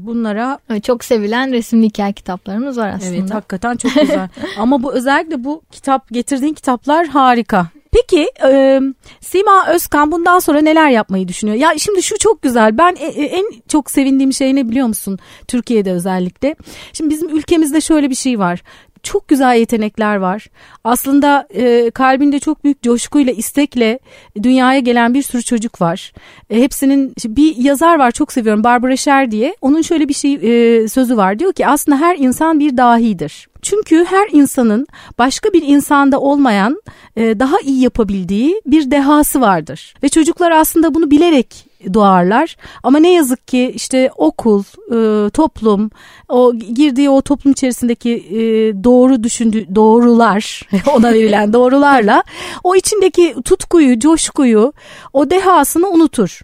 bunlara 0.00 0.58
Evet, 0.70 0.84
çok 0.84 1.04
sevilen 1.04 1.52
resimli 1.52 1.86
hikaye 1.86 2.12
kitaplarımız 2.12 2.78
var 2.78 2.88
aslında. 2.88 3.16
evet 3.16 3.34
hakikaten 3.34 3.76
çok 3.76 3.94
güzel. 3.94 4.28
Ama 4.58 4.82
bu 4.82 4.92
özellikle 4.94 5.44
bu 5.44 5.62
kitap 5.72 6.08
getirdiğin 6.10 6.54
kitaplar 6.54 7.06
harika. 7.06 7.66
Peki 7.92 8.26
e, 8.48 8.80
Sima 9.20 9.66
Özkan 9.68 10.12
bundan 10.12 10.38
sonra 10.38 10.60
neler 10.60 10.88
yapmayı 10.90 11.28
düşünüyor? 11.28 11.58
Ya 11.58 11.72
şimdi 11.78 12.02
şu 12.02 12.18
çok 12.18 12.42
güzel. 12.42 12.78
Ben 12.78 12.96
e, 13.00 13.04
e, 13.06 13.24
en 13.24 13.44
çok 13.68 13.90
sevindiğim 13.90 14.32
şey 14.32 14.54
ne 14.54 14.68
biliyor 14.68 14.86
musun? 14.86 15.18
Türkiye'de 15.48 15.92
özellikle. 15.92 16.54
Şimdi 16.92 17.10
bizim 17.10 17.36
ülkemizde 17.36 17.80
şöyle 17.80 18.10
bir 18.10 18.14
şey 18.14 18.38
var 18.38 18.62
çok 19.04 19.28
güzel 19.28 19.56
yetenekler 19.56 20.16
var. 20.16 20.46
Aslında 20.84 21.48
e, 21.54 21.90
kalbinde 21.90 22.38
çok 22.38 22.64
büyük 22.64 22.82
coşkuyla, 22.82 23.32
istekle 23.32 23.98
dünyaya 24.42 24.78
gelen 24.78 25.14
bir 25.14 25.22
sürü 25.22 25.42
çocuk 25.42 25.80
var. 25.80 26.12
E, 26.50 26.60
hepsinin 26.60 27.14
bir 27.24 27.56
yazar 27.56 27.98
var 27.98 28.10
çok 28.10 28.32
seviyorum 28.32 28.64
Barbara 28.64 28.96
Sher 28.96 29.30
diye. 29.30 29.56
Onun 29.60 29.82
şöyle 29.82 30.08
bir 30.08 30.14
şey 30.14 30.34
e, 30.34 30.88
sözü 30.88 31.16
var. 31.16 31.38
Diyor 31.38 31.52
ki 31.52 31.66
aslında 31.66 32.00
her 32.00 32.16
insan 32.18 32.58
bir 32.60 32.76
dahidir. 32.76 33.48
Çünkü 33.62 34.04
her 34.04 34.28
insanın 34.32 34.86
başka 35.18 35.52
bir 35.52 35.62
insanda 35.62 36.20
olmayan 36.20 36.80
e, 37.16 37.38
daha 37.38 37.56
iyi 37.64 37.80
yapabildiği 37.80 38.60
bir 38.66 38.90
dehası 38.90 39.40
vardır. 39.40 39.94
Ve 40.02 40.08
çocuklar 40.08 40.50
aslında 40.50 40.94
bunu 40.94 41.10
bilerek 41.10 41.73
doğarlar. 41.94 42.56
Ama 42.82 42.98
ne 42.98 43.12
yazık 43.12 43.48
ki 43.48 43.72
işte 43.74 44.10
okul, 44.16 44.62
e, 44.92 45.30
toplum, 45.30 45.90
o 46.28 46.54
girdiği 46.54 47.10
o 47.10 47.22
toplum 47.22 47.52
içerisindeki 47.52 48.10
e, 48.10 48.40
doğru 48.84 49.22
düşündüğü 49.22 49.74
doğrular, 49.74 50.68
ona 50.94 51.12
verilen 51.12 51.52
doğrularla 51.52 52.22
o 52.64 52.76
içindeki 52.76 53.34
tutkuyu, 53.44 53.98
coşkuyu, 53.98 54.72
o 55.12 55.30
dehasını 55.30 55.88
unutur. 55.88 56.40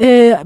E, 0.00 0.38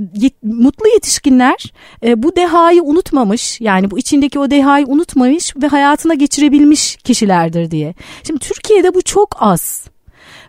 mutlu 0.42 0.88
yetişkinler 0.88 1.72
bu 2.16 2.36
dehayı 2.36 2.82
unutmamış, 2.82 3.60
yani 3.60 3.90
bu 3.90 3.98
içindeki 3.98 4.38
o 4.38 4.50
dehayı 4.50 4.86
unutmamış 4.86 5.56
ve 5.56 5.66
hayatına 5.66 6.14
geçirebilmiş 6.14 6.96
kişilerdir 6.96 7.70
diye. 7.70 7.94
Şimdi 8.26 8.40
Türkiye'de 8.40 8.94
bu 8.94 9.02
çok 9.02 9.36
az. 9.40 9.95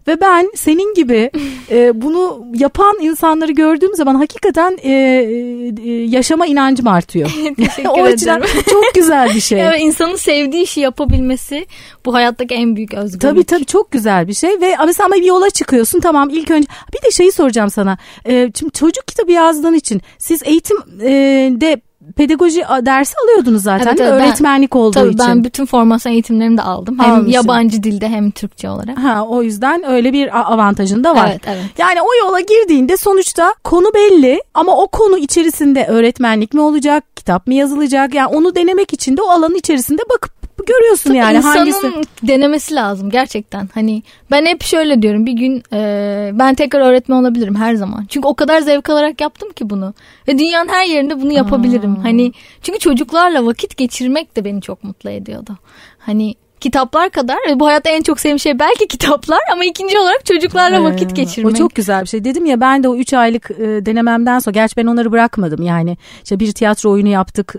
Ve 0.08 0.22
ben 0.22 0.52
senin 0.56 0.94
gibi 0.94 1.32
e, 1.72 2.02
bunu 2.02 2.46
yapan 2.54 2.98
insanları 3.02 3.52
gördüğüm 3.52 3.96
zaman 3.96 4.16
hakikaten 4.16 4.78
e, 4.84 4.92
e, 4.92 5.92
yaşama 5.92 6.46
inancım 6.46 6.88
artıyor. 6.88 7.32
o 7.90 8.04
açıdan 8.04 8.44
çok 8.70 8.94
güzel 8.94 9.36
bir 9.36 9.42
şey. 9.42 9.58
Evet, 9.68 9.82
insanın 9.82 10.16
sevdiği 10.16 10.64
işi 10.64 10.80
yapabilmesi 10.80 11.66
bu 12.06 12.14
hayattaki 12.14 12.56
en 12.56 12.76
büyük 12.76 12.94
özgürlük. 12.94 13.22
Tabii 13.22 13.44
tabii 13.44 13.66
çok 13.66 13.92
güzel 13.92 14.28
bir 14.28 14.34
şey 14.34 14.62
ve 14.62 14.76
mesela 14.86 15.06
ama 15.06 15.16
bir 15.16 15.26
yola 15.26 15.50
çıkıyorsun 15.50 16.00
tamam 16.00 16.30
ilk 16.30 16.52
önce 16.52 16.68
bir 16.94 17.08
de 17.08 17.12
şeyi 17.12 17.32
soracağım 17.32 17.70
sana. 17.70 17.98
E, 18.26 18.52
şimdi 18.60 18.72
çocuk 18.72 19.08
kitabı 19.08 19.32
yazdığın 19.32 19.74
için 19.74 20.02
siz 20.18 20.44
eğitimde 20.44 21.82
pedagoji 22.16 22.64
dersi 22.82 23.14
alıyordunuz 23.24 23.64
zaten 23.64 23.88
evet, 23.88 24.00
evet, 24.02 24.12
öğretmenlik 24.12 24.74
ben, 24.74 24.80
olduğu 24.80 24.94
tabii 24.94 25.14
için. 25.14 25.28
Ben 25.28 25.44
bütün 25.44 25.66
formasyon 25.66 26.14
eğitimlerimi 26.14 26.58
de 26.58 26.62
aldım. 26.62 27.00
Hem 27.00 27.12
Almışım. 27.12 27.32
yabancı 27.32 27.84
dilde 27.84 28.10
hem 28.10 28.32
Türkçe 28.32 28.70
olarak. 28.70 28.98
Ha 28.98 29.26
o 29.28 29.44
yüzden 29.44 29.84
öyle 29.90 30.14
bir 30.14 30.52
avantajın 30.54 31.04
da 31.04 31.16
var. 31.16 31.28
Evet, 31.32 31.42
evet. 31.48 31.66
Yani 31.78 32.02
o 32.02 32.26
yola 32.26 32.40
girdiğinde 32.40 32.98
sonuçta 32.98 33.56
konu 33.64 33.94
belli 33.94 34.42
ama 34.54 34.78
o 34.78 34.88
konu 34.88 35.18
içerisinde 35.18 35.86
öğretmenlik 35.86 36.54
mi 36.54 36.62
olacak, 36.62 37.04
kitap 37.16 37.48
mı 37.48 37.54
yazılacak? 37.54 38.14
Yani 38.14 38.28
onu 38.28 38.56
denemek 38.56 38.94
için 38.94 39.18
de 39.18 39.22
o 39.22 39.30
alanın 39.30 39.56
içerisinde 39.56 40.02
bakıp 40.10 40.37
görüyorsun 40.68 41.10
Tabii 41.10 41.18
yani 41.18 41.38
insanın 41.38 41.58
hangisi. 41.58 41.92
denemesi 42.24 42.76
lazım 42.76 43.10
gerçekten. 43.10 43.70
Hani 43.74 44.04
ben 44.32 44.46
hep 44.46 44.64
şöyle 44.64 45.02
diyorum 45.02 45.26
bir 45.26 45.34
gün 45.34 45.64
e, 45.74 46.32
ben 46.34 46.56
tekrar 46.56 46.82
öğretmen 46.82 47.16
olabilirim 47.16 47.56
her 47.56 47.76
zaman. 47.76 48.06
Çünkü 48.10 48.28
o 48.28 48.34
kadar 48.34 48.62
zevk 48.62 48.90
alarak 48.90 49.22
yaptım 49.22 49.52
ki 49.52 49.70
bunu. 49.70 49.94
Ve 50.28 50.40
dünyanın 50.40 50.70
her 50.70 50.86
yerinde 50.86 51.22
bunu 51.22 51.34
yapabilirim. 51.34 51.94
Aa. 52.00 52.04
Hani 52.04 52.32
çünkü 52.62 52.80
çocuklarla 52.80 53.46
vakit 53.46 53.78
geçirmek 53.78 54.36
de 54.36 54.46
beni 54.46 54.62
çok 54.62 54.84
mutlu 54.84 55.10
ediyordu. 55.10 55.58
Hani 56.00 56.36
kitaplar 56.60 57.10
kadar 57.10 57.38
bu 57.56 57.68
hayatta 57.68 57.90
en 57.90 58.02
çok 58.02 58.20
sevdiğim 58.20 58.40
şey 58.40 58.60
belki 58.60 58.88
kitaplar 58.88 59.40
ama 59.54 59.66
ikinci 59.66 60.00
olarak 60.00 60.26
çocuklarla 60.26 60.84
vakit 60.84 61.16
geçirmek. 61.16 61.54
O 61.54 61.58
çok 61.58 61.76
güzel 61.76 62.02
bir 62.02 62.08
şey. 62.08 62.24
Dedim 62.24 62.46
ya 62.46 62.62
ben 62.62 62.84
de 62.84 62.90
o 62.90 62.96
3 62.96 63.14
aylık 63.14 63.52
e, 63.52 63.86
denememden 63.86 64.40
sonra 64.40 64.54
gerçi 64.54 64.78
ben 64.78 64.86
onları 64.86 65.12
bırakmadım 65.12 65.62
yani. 65.64 65.98
işte 66.24 66.40
bir 66.40 66.52
tiyatro 66.52 66.92
oyunu 66.92 67.10
yaptık 67.10 67.54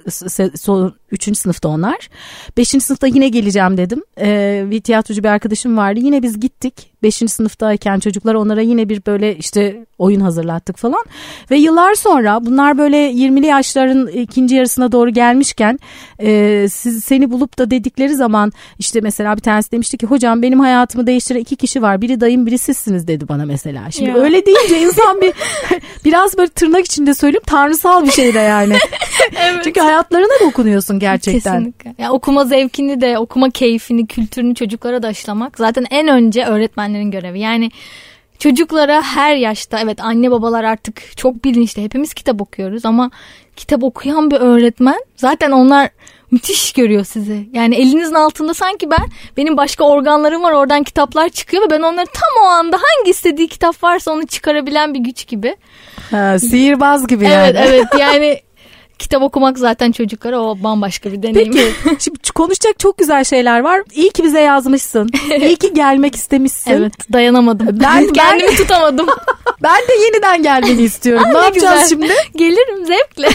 son 0.60 0.94
3. 1.10 1.38
sınıfta 1.38 1.68
onlar. 1.68 2.08
5. 2.56 2.68
sınıfta 2.68 3.06
yine 3.06 3.28
geleceğim 3.28 3.76
dedim. 3.76 4.02
Ee, 4.20 4.64
bir 4.70 4.80
tiyatrocu 4.80 5.24
bir 5.24 5.28
arkadaşım 5.28 5.76
vardı. 5.76 6.00
Yine 6.00 6.22
biz 6.22 6.40
gittik. 6.40 6.90
5. 7.02 7.14
sınıftayken 7.14 7.98
çocuklar 7.98 8.34
onlara 8.34 8.60
yine 8.60 8.88
bir 8.88 9.06
böyle 9.06 9.36
işte 9.36 9.86
oyun 9.98 10.20
hazırlattık 10.20 10.76
falan. 10.76 11.04
Ve 11.50 11.56
yıllar 11.56 11.94
sonra 11.94 12.46
bunlar 12.46 12.78
böyle 12.78 13.10
20'li 13.10 13.46
yaşların 13.46 14.06
ikinci 14.06 14.54
yarısına 14.54 14.92
doğru 14.92 15.10
gelmişken 15.10 15.78
e, 16.20 16.66
siz 16.70 17.04
seni 17.04 17.30
bulup 17.30 17.58
da 17.58 17.70
dedikleri 17.70 18.14
zaman 18.14 18.52
işte 18.78 19.00
mesela 19.00 19.36
bir 19.36 19.42
tanesi 19.42 19.72
demişti 19.72 19.98
ki 19.98 20.06
hocam 20.06 20.42
benim 20.42 20.60
hayatımı 20.60 21.06
değiştiren 21.06 21.40
iki 21.40 21.56
kişi 21.56 21.82
var. 21.82 22.00
Biri 22.00 22.20
dayım 22.20 22.46
biri 22.46 22.58
sizsiniz 22.58 23.08
dedi 23.08 23.28
bana 23.28 23.44
mesela. 23.44 23.90
Şimdi 23.90 24.10
ya. 24.10 24.16
öyle 24.16 24.46
deyince 24.46 24.80
insan 24.80 25.20
bir 25.20 25.32
biraz 26.04 26.38
böyle 26.38 26.48
tırnak 26.48 26.86
içinde 26.86 27.14
söyleyeyim 27.14 27.44
tanrısal 27.46 28.06
bir 28.06 28.10
şey 28.10 28.34
de 28.34 28.38
yani. 28.38 28.76
evet. 29.36 29.64
Çünkü 29.64 29.80
hayatlarına 29.80 30.48
dokunuyorsun 30.48 30.98
gerçekten. 30.98 31.52
Kesinlikle. 31.52 31.94
Ya 31.98 32.12
okuma 32.12 32.44
zevkini 32.44 33.00
de 33.00 33.18
okuma 33.18 33.50
keyfini 33.50 34.06
kültürünü 34.06 34.54
çocuklara 34.54 35.02
da 35.02 35.08
aşılamak 35.08 35.58
zaten 35.58 35.86
en 35.90 36.08
önce 36.08 36.44
öğretmenlerin 36.44 37.10
görevi. 37.10 37.40
Yani 37.40 37.70
çocuklara 38.38 39.02
her 39.02 39.36
yaşta 39.36 39.80
evet 39.80 40.00
anne 40.00 40.30
babalar 40.30 40.64
artık 40.64 41.16
çok 41.16 41.44
bilinçli 41.44 41.84
hepimiz 41.84 42.14
kitap 42.14 42.40
okuyoruz 42.40 42.84
ama 42.84 43.10
kitap 43.56 43.84
okuyan 43.84 44.30
bir 44.30 44.36
öğretmen 44.36 45.00
zaten 45.16 45.50
onlar 45.50 45.90
müthiş 46.30 46.72
görüyor 46.72 47.04
sizi. 47.04 47.48
Yani 47.52 47.74
elinizin 47.74 48.14
altında 48.14 48.54
sanki 48.54 48.90
ben 48.90 49.08
benim 49.36 49.56
başka 49.56 49.84
organlarım 49.84 50.42
var 50.42 50.52
oradan 50.52 50.82
kitaplar 50.82 51.28
çıkıyor 51.28 51.62
ve 51.62 51.70
ben 51.70 51.82
onları 51.82 52.06
tam 52.06 52.44
o 52.44 52.46
anda 52.46 52.76
hangi 52.76 53.10
istediği 53.10 53.48
kitap 53.48 53.82
varsa 53.82 54.10
onu 54.10 54.26
çıkarabilen 54.26 54.94
bir 54.94 55.00
güç 55.00 55.26
gibi. 55.26 55.56
Ha, 56.10 56.38
sihirbaz 56.38 57.06
gibi 57.06 57.24
yani. 57.24 57.56
Evet 57.56 57.56
evet 57.68 57.86
yani 58.00 58.40
kitap 58.98 59.22
okumak 59.22 59.58
zaten 59.58 59.92
çocuklara 59.92 60.40
o 60.40 60.62
bambaşka 60.62 61.12
bir 61.12 61.22
deneyim. 61.22 61.52
Peki 61.52 61.96
şimdi 62.04 62.18
konuşacak 62.34 62.78
çok 62.78 62.98
güzel 62.98 63.24
şeyler 63.24 63.60
var. 63.60 63.82
İyi 63.92 64.10
ki 64.10 64.24
bize 64.24 64.40
yazmışsın. 64.40 65.10
İyi 65.40 65.56
ki 65.56 65.74
gelmek 65.74 66.14
istemişsin. 66.14 66.70
Evet 66.70 67.12
dayanamadım. 67.12 67.66
Ben 67.72 68.06
kendimi 68.12 68.56
tutamadım. 68.56 69.06
ben 69.62 69.80
de 69.88 70.04
yeniden 70.04 70.42
gelmeni 70.42 70.82
istiyorum. 70.82 71.24
Aa, 71.26 71.28
ne, 71.28 71.34
ne 71.34 71.38
yapacağız 71.38 71.88
şimdi? 71.88 72.12
Gelirim 72.36 72.86
zevkle. 72.86 73.28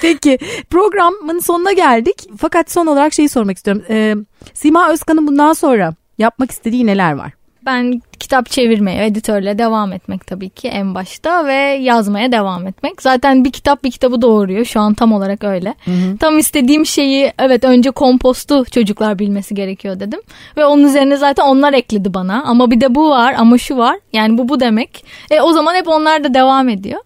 Peki 0.00 0.38
programın 0.70 1.38
sonuna 1.38 1.72
geldik. 1.72 2.28
Fakat 2.38 2.70
son 2.70 2.86
olarak 2.86 3.14
şeyi 3.14 3.28
sormak 3.28 3.56
istiyorum. 3.56 3.84
Ee, 3.90 4.14
Sima 4.54 4.90
Özkan'ın 4.90 5.26
bundan 5.26 5.52
sonra 5.52 5.94
yapmak 6.18 6.50
istediği 6.50 6.86
neler 6.86 7.12
var? 7.12 7.32
Ben 7.66 8.02
kitap 8.32 8.50
çevirmeye, 8.50 9.06
editörle 9.06 9.58
devam 9.58 9.92
etmek 9.92 10.26
tabii 10.26 10.50
ki 10.50 10.68
en 10.68 10.94
başta 10.94 11.46
ve 11.46 11.52
yazmaya 11.82 12.32
devam 12.32 12.66
etmek. 12.66 13.02
Zaten 13.02 13.44
bir 13.44 13.52
kitap 13.52 13.84
bir 13.84 13.90
kitabı 13.90 14.22
doğuruyor. 14.22 14.64
Şu 14.64 14.80
an 14.80 14.94
tam 14.94 15.12
olarak 15.12 15.44
öyle. 15.44 15.74
Hı 15.84 15.90
hı. 15.90 16.16
Tam 16.18 16.38
istediğim 16.38 16.86
şeyi 16.86 17.32
evet 17.38 17.64
önce 17.64 17.90
kompostu 17.90 18.64
çocuklar 18.64 19.18
bilmesi 19.18 19.54
gerekiyor 19.54 20.00
dedim. 20.00 20.20
Ve 20.56 20.64
onun 20.64 20.84
üzerine 20.84 21.16
zaten 21.16 21.44
onlar 21.44 21.72
ekledi 21.72 22.14
bana. 22.14 22.42
Ama 22.46 22.70
bir 22.70 22.80
de 22.80 22.94
bu 22.94 23.10
var 23.10 23.34
ama 23.38 23.58
şu 23.58 23.76
var. 23.76 23.98
Yani 24.12 24.38
bu 24.38 24.48
bu 24.48 24.60
demek. 24.60 25.04
E, 25.30 25.40
o 25.40 25.52
zaman 25.52 25.74
hep 25.74 25.88
onlar 25.88 26.24
da 26.24 26.34
devam 26.34 26.68
ediyor. 26.68 27.00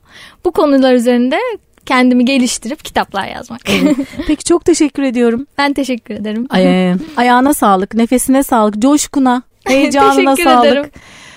Bu 0.45 0.51
konular 0.51 0.95
üzerinde 0.95 1.38
kendimi 1.87 2.25
geliştirip 2.25 2.85
kitaplar 2.85 3.29
yazmak. 3.29 3.61
Evet. 3.69 3.97
Peki 4.27 4.45
çok 4.45 4.64
teşekkür 4.64 5.03
ediyorum. 5.03 5.47
Ben 5.59 5.73
teşekkür 5.73 6.14
ederim. 6.14 6.47
Ay, 6.51 6.95
ayağına 7.16 7.55
sağlık, 7.55 7.95
nefesine 7.95 8.42
sağlık, 8.42 8.79
coşkuna. 8.79 9.42
Heyecanına 9.74 10.37
sağlık. 10.37 10.66
Ederim. 10.66 10.90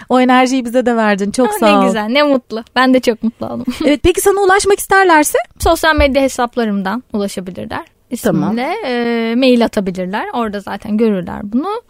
O 0.10 0.20
enerjiyi 0.20 0.66
bize 0.66 0.86
de 0.86 0.96
verdin. 0.96 1.32
Çok 1.32 1.48
ha, 1.48 1.54
sağ 1.60 1.78
ol. 1.78 1.80
Ne 1.82 1.86
güzel, 1.86 2.06
ne 2.06 2.24
mutlu. 2.24 2.64
Ben 2.76 2.94
de 2.94 3.00
çok 3.00 3.24
mutlu 3.24 3.46
oldum. 3.46 3.66
evet, 3.86 4.00
peki 4.04 4.22
sana 4.22 4.40
ulaşmak 4.40 4.80
isterlerse? 4.80 5.38
Sosyal 5.60 5.96
medya 5.96 6.22
hesaplarımdan 6.22 7.04
ulaşabilirler. 7.14 7.86
İsmimle 8.10 8.42
tamam. 8.42 8.58
e, 8.86 9.36
mail 9.38 9.66
atabilirler. 9.66 10.26
Orada 10.34 10.60
zaten 10.60 10.98
görürler 10.98 11.40
bunu. 11.44 11.82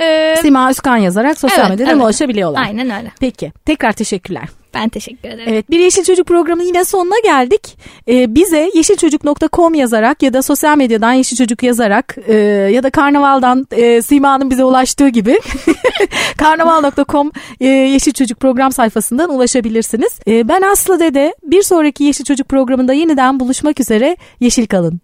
Ee, 0.00 0.36
Sima 0.40 0.70
Özkan 0.70 0.96
yazarak 0.96 1.38
sosyal 1.38 1.60
evet, 1.60 1.70
medyadan 1.70 1.94
evet. 1.94 2.04
ulaşabiliyorlar. 2.04 2.62
Aynen 2.62 2.90
öyle. 2.90 3.12
Peki. 3.20 3.52
Tekrar 3.64 3.92
teşekkürler. 3.92 4.48
Ben 4.74 4.88
teşekkür 4.88 5.28
ederim. 5.28 5.44
Evet 5.46 5.70
bir 5.70 5.78
Yeşil 5.78 6.04
Çocuk 6.04 6.26
programı 6.26 6.64
yine 6.64 6.84
sonuna 6.84 7.18
geldik. 7.24 7.78
Ee, 8.08 8.34
bize 8.34 8.70
yeşilçocuk.com 8.74 9.74
yazarak 9.74 10.22
ya 10.22 10.32
da 10.32 10.42
sosyal 10.42 10.76
medyadan 10.76 11.12
Yeşil 11.12 11.36
Çocuk 11.36 11.62
yazarak 11.62 12.16
e, 12.26 12.34
ya 12.72 12.82
da 12.82 12.90
Karnaval'dan 12.90 13.66
e, 13.70 14.02
Sima'nın 14.02 14.50
bize 14.50 14.64
ulaştığı 14.64 15.08
gibi 15.08 15.40
karnaval.com 16.36 17.32
e, 17.60 17.66
Yeşil 17.66 18.12
Çocuk 18.12 18.40
program 18.40 18.72
sayfasından 18.72 19.30
ulaşabilirsiniz. 19.30 20.20
E, 20.26 20.48
ben 20.48 20.62
Aslı 20.62 21.00
Dede 21.00 21.34
bir 21.42 21.62
sonraki 21.62 22.04
Yeşil 22.04 22.24
Çocuk 22.24 22.48
programında 22.48 22.92
yeniden 22.92 23.40
buluşmak 23.40 23.80
üzere. 23.80 24.16
Yeşil 24.40 24.66
kalın. 24.66 25.00